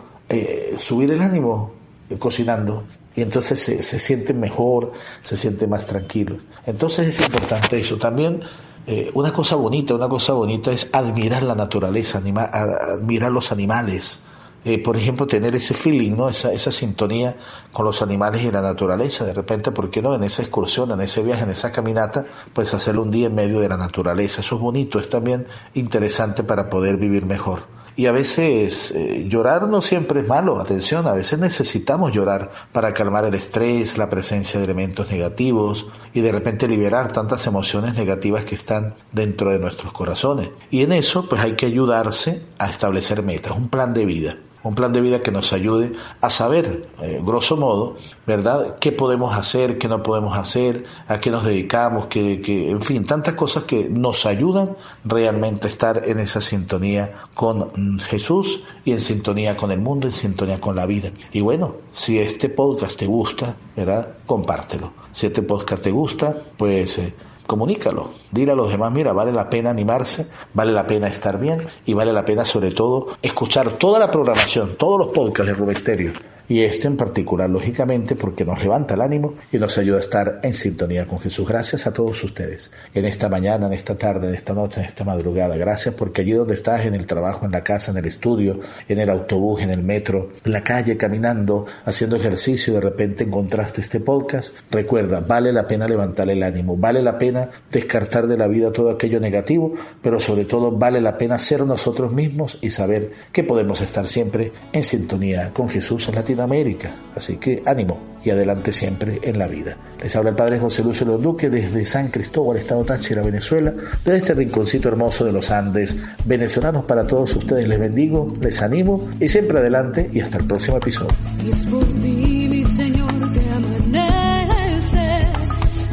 subir 0.78 1.10
el 1.12 1.22
ánimo 1.22 1.72
cocinando, 2.20 2.84
y 3.16 3.22
entonces 3.22 3.60
se, 3.60 3.82
se 3.82 4.00
sienten 4.00 4.40
mejor, 4.40 4.94
se 5.24 5.36
sienten 5.36 5.70
más 5.70 5.88
tranquilos. 5.88 6.40
Entonces 6.66 7.08
es 7.08 7.22
importante 7.26 7.80
eso. 7.80 7.98
También 7.98 8.42
eh, 8.88 9.12
una 9.14 9.32
cosa 9.32 9.56
bonita, 9.56 9.94
una 9.94 10.10
cosa 10.10 10.34
bonita 10.34 10.72
es 10.72 10.90
admirar 10.94 11.44
la 11.44 11.54
naturaleza, 11.54 12.20
admirar 12.20 13.32
los 13.32 13.52
animales. 13.52 14.24
Eh, 14.66 14.82
por 14.84 14.98
ejemplo, 14.98 15.26
tener 15.26 15.56
ese 15.56 15.74
feeling, 15.74 16.16
¿no? 16.16 16.30
Esa, 16.30 16.52
esa 16.52 16.72
sintonía 16.72 17.38
con 17.72 17.86
los 17.86 18.02
animales 18.02 18.44
y 18.44 18.52
la 18.52 18.62
naturaleza. 18.62 19.26
De 19.26 19.34
repente, 19.34 19.72
¿por 19.72 19.90
qué 19.90 20.02
no? 20.02 20.14
En 20.16 20.24
esa 20.24 20.42
excursión, 20.42 20.92
en 20.92 21.02
ese 21.02 21.24
viaje, 21.24 21.44
en 21.44 21.52
esa 21.52 21.72
caminata, 21.72 22.26
pues 22.54 22.74
hacerlo 22.74 23.04
un 23.04 23.12
día 23.12 23.28
en 23.28 23.36
medio 23.36 23.60
de 23.60 23.70
la 23.70 23.78
naturaleza. 23.78 24.42
Eso 24.42 24.56
es 24.56 24.62
bonito, 24.62 25.00
es 25.00 25.10
también 25.10 25.48
interesante 25.74 26.44
para 26.44 26.70
poder 26.70 26.98
vivir 26.98 27.26
mejor. 27.26 27.80
Y 28.00 28.06
a 28.06 28.14
veces 28.14 28.92
eh, 28.92 29.26
llorar 29.28 29.68
no 29.68 29.82
siempre 29.82 30.22
es 30.22 30.28
malo, 30.30 30.58
atención, 30.62 31.06
a 31.06 31.12
veces 31.12 31.38
necesitamos 31.38 32.14
llorar 32.14 32.50
para 32.72 32.94
calmar 32.94 33.26
el 33.26 33.34
estrés, 33.34 33.98
la 33.98 34.10
presencia 34.10 34.58
de 34.58 34.64
elementos 34.64 35.12
negativos 35.12 35.88
y 36.14 36.22
de 36.22 36.32
repente 36.32 36.70
liberar 36.70 37.12
tantas 37.12 37.46
emociones 37.46 37.96
negativas 37.96 38.46
que 38.46 38.56
están 38.56 38.96
dentro 39.12 39.50
de 39.50 39.60
nuestros 39.60 39.92
corazones. 39.92 40.50
Y 40.72 40.84
en 40.84 40.94
eso 40.94 41.28
pues 41.28 41.42
hay 41.42 41.58
que 41.58 41.66
ayudarse 41.66 42.42
a 42.58 42.70
establecer 42.70 43.22
metas, 43.22 43.58
un 43.58 43.68
plan 43.68 43.94
de 43.94 44.06
vida. 44.06 44.38
Un 44.64 44.76
plan 44.76 44.92
de 44.92 45.02
vida 45.02 45.22
que 45.22 45.32
nos 45.32 45.54
ayude 45.54 45.94
a 46.22 46.30
saber, 46.30 46.90
eh, 47.02 47.22
grosso 47.24 47.58
modo, 47.58 47.96
¿verdad?, 48.28 48.78
qué 48.80 48.92
podemos 48.92 49.36
hacer, 49.36 49.78
qué 49.78 49.88
no 49.88 50.04
podemos 50.04 50.38
hacer, 50.38 50.86
a 51.08 51.20
qué 51.20 51.32
nos 51.32 51.46
dedicamos, 51.46 52.08
que, 52.08 52.42
que, 52.42 52.70
en 52.70 52.82
fin, 52.82 53.06
tantas 53.06 53.36
cosas 53.36 53.64
que 53.64 53.90
nos 53.90 54.26
ayudan 54.26 54.76
realmente 55.06 55.68
a 55.68 55.70
estar 55.70 56.04
en 56.06 56.20
esa 56.20 56.42
sintonía 56.42 57.14
con 57.34 57.72
mm, 57.76 58.00
Jesús 58.00 58.64
y 58.84 58.92
en 58.92 59.00
sintonía 59.00 59.56
con 59.56 59.72
el 59.72 59.80
mundo, 59.80 60.08
en 60.08 60.14
sintonía 60.14 60.60
con 60.60 60.76
la 60.76 60.86
vida. 60.86 61.12
Y 61.32 61.42
bueno, 61.42 61.76
si 61.92 62.20
este 62.20 62.50
podcast 62.50 63.00
te 63.00 63.06
gusta, 63.06 63.56
¿verdad?, 63.76 64.16
compártelo. 64.26 64.94
Si 65.12 65.28
este 65.28 65.42
podcast 65.42 65.84
te 65.84 65.92
gusta, 65.92 66.36
pues... 66.58 66.98
Eh, 67.00 67.14
comunícalo, 67.50 68.12
dile 68.32 68.52
a 68.52 68.56
los 68.56 68.70
demás, 68.70 68.92
mira, 68.92 69.12
vale 69.12 69.32
la 69.32 69.50
pena 69.50 69.72
animarse, 69.72 70.28
vale 70.54 70.72
la 70.72 70.86
pena 70.86 71.08
estar 71.08 71.40
bien 71.40 71.66
y 71.84 71.96
vale 71.96 72.14
la 72.14 72.24
pena 72.24 72.46
sobre 72.46 72.70
todo 72.70 73.08
escuchar 73.24 73.72
toda 73.72 73.98
la 73.98 74.12
programación, 74.12 74.76
todos 74.78 75.00
los 75.00 75.08
podcasts 75.08 75.52
de 75.52 75.58
Rubesterio 75.58 76.12
y 76.50 76.64
este 76.64 76.88
en 76.88 76.98
particular, 76.98 77.48
lógicamente, 77.48 78.16
porque 78.16 78.44
nos 78.44 78.62
levanta 78.64 78.96
el 78.96 79.02
ánimo 79.02 79.36
y 79.52 79.58
nos 79.60 79.78
ayuda 79.78 79.98
a 79.98 80.02
estar 80.02 80.40
en 80.42 80.56
sintonía 80.56 81.06
con 81.06 81.20
Jesús. 81.20 81.48
Gracias 81.48 81.86
a 81.86 81.94
todos 81.94 82.24
ustedes, 82.24 82.72
en 82.96 83.06
esta 83.06 83.30
mañana, 83.30 83.68
en 83.68 83.74
esta 83.74 83.96
tarde, 83.96 84.30
en 84.30 84.34
esta 84.34 84.54
noche, 84.54 84.82
en 84.82 84.88
esta 84.88 85.04
madrugada. 85.04 85.56
Gracias 85.58 85.94
porque 85.94 86.22
allí 86.22 86.32
donde 86.32 86.56
estás, 86.56 86.88
en 86.88 86.96
el 86.96 87.06
trabajo, 87.06 87.46
en 87.46 87.52
la 87.52 87.64
casa, 87.64 87.92
en 87.92 87.98
el 87.98 88.06
estudio, 88.06 88.60
en 88.88 88.98
el 88.98 89.12
autobús, 89.12 89.62
en 89.62 89.70
el 89.70 89.84
metro, 89.84 90.32
en 90.44 90.52
la 90.52 90.64
calle, 90.64 90.98
caminando, 90.98 91.68
haciendo 91.86 92.16
ejercicio, 92.16 92.74
de 92.74 92.82
repente 92.82 93.26
encontraste 93.26 93.82
este 93.82 94.00
podcast, 94.00 94.56
recuerda, 94.72 95.20
vale 95.20 95.54
la 95.54 95.68
pena 95.68 95.88
levantar 95.88 96.32
el 96.32 96.42
ánimo, 96.42 96.76
vale 96.76 97.04
la 97.04 97.20
pena 97.20 97.52
descartar 97.72 98.26
de 98.26 98.38
la 98.38 98.48
vida 98.48 98.74
todo 98.74 98.90
aquello 98.90 99.20
negativo, 99.20 99.74
pero 100.02 100.20
sobre 100.20 100.46
todo 100.46 100.72
vale 100.72 101.00
la 101.00 101.16
pena 101.16 101.38
ser 101.38 101.64
nosotros 101.64 102.12
mismos 102.12 102.58
y 102.62 102.72
saber 102.72 103.12
que 103.32 103.44
podemos 103.44 103.82
estar 103.82 104.08
siempre 104.08 104.52
en 104.74 104.82
sintonía 104.82 105.54
con 105.54 105.70
Jesús 105.70 106.10
en 106.10 106.16
Latinoamérica 106.16 106.39
América. 106.42 106.92
Así 107.16 107.38
que 107.38 107.62
ánimo 107.66 108.10
y 108.24 108.30
adelante 108.30 108.72
siempre 108.72 109.20
en 109.24 109.38
la 109.40 109.48
vida. 109.48 109.78
Les 110.02 110.16
habla 110.16 110.32
el 110.32 110.36
Padre 110.36 110.60
José 110.60 110.84
Lucio 110.84 111.06
Duque 111.18 111.50
desde 111.50 111.86
San 111.86 112.10
Cristóbal, 112.10 112.58
Estado 112.58 112.84
Táchira, 112.84 113.22
Venezuela, 113.24 113.74
desde 114.04 114.18
este 114.18 114.34
rinconcito 114.34 114.90
hermoso 114.90 115.26
de 115.26 115.32
los 115.32 115.52
Andes. 115.52 115.96
Venezolanos 116.26 116.86
para 116.86 117.06
todos 117.06 117.36
ustedes, 117.36 117.68
les 117.68 117.80
bendigo, 117.80 118.34
les 118.42 118.62
animo 118.62 119.08
y 119.20 119.28
siempre 119.28 119.60
adelante 119.60 120.10
y 120.12 120.20
hasta 120.22 120.38
el 120.38 120.46
próximo 120.46 120.78
episodio. 120.78 121.16
Es 121.48 121.64
por 121.66 121.86
ti, 122.00 122.48
mi 122.50 122.64
Señor, 122.64 123.34
que 123.34 123.50
amanece, 123.52 125.20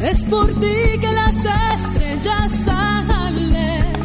es 0.02 0.24
por 0.24 0.46
ti 0.60 0.98
que 1.00 1.12
las 1.12 1.34
estrellas 1.82 2.52
salen 2.64 3.96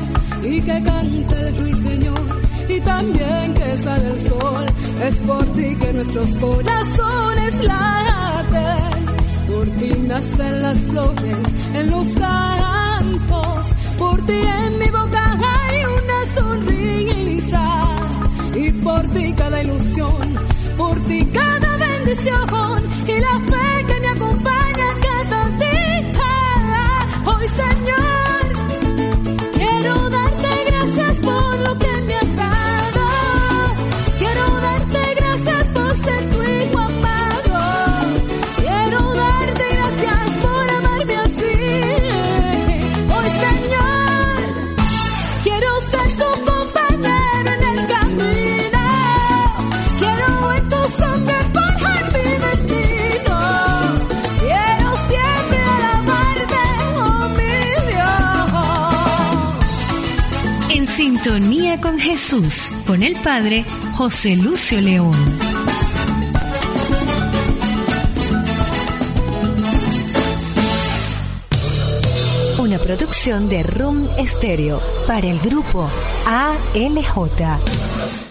y 0.44 0.62
que 0.62 0.78
el 0.78 1.58
ruiseñor 1.58 2.42
y 2.68 2.82
también 2.82 3.54
que 3.54 3.78
sale 3.78 4.08
el 4.08 4.20
sol. 4.20 4.71
Es 5.04 5.20
por 5.24 5.44
ti 5.54 5.76
que 5.76 5.94
nuestros 5.94 6.38
corazones 6.38 7.64
laten, 7.64 9.06
por 9.48 9.68
ti 9.80 9.90
nacen 10.08 10.62
las 10.62 10.78
flores 10.78 11.48
en 11.74 11.90
los 11.90 12.08
campos, 12.16 13.76
por 13.98 14.26
ti 14.28 14.34
en 14.34 14.78
mi 14.78 14.90
boca 14.92 15.40
hay 15.42 15.86
una 15.86 16.32
sonrisa. 16.34 17.96
Y 18.56 18.72
por 18.74 19.08
ti 19.10 19.34
cada 19.34 19.64
ilusión, 19.64 20.36
por 20.78 21.04
ti 21.06 21.26
cada 21.34 21.78
bendición. 21.78 22.84
Y 23.08 23.20
la 23.20 23.41
sintonía 61.24 61.80
con 61.80 62.00
Jesús, 62.00 62.72
con 62.88 63.04
el 63.04 63.16
Padre 63.16 63.64
José 63.94 64.36
Lucio 64.36 64.82
León. 64.82 65.16
Una 72.58 72.80
producción 72.80 73.50
de 73.50 73.62
Room 73.62 74.08
Stereo 74.26 74.82
para 75.06 75.28
el 75.28 75.40
grupo 75.40 75.88
ALJ. 76.26 78.31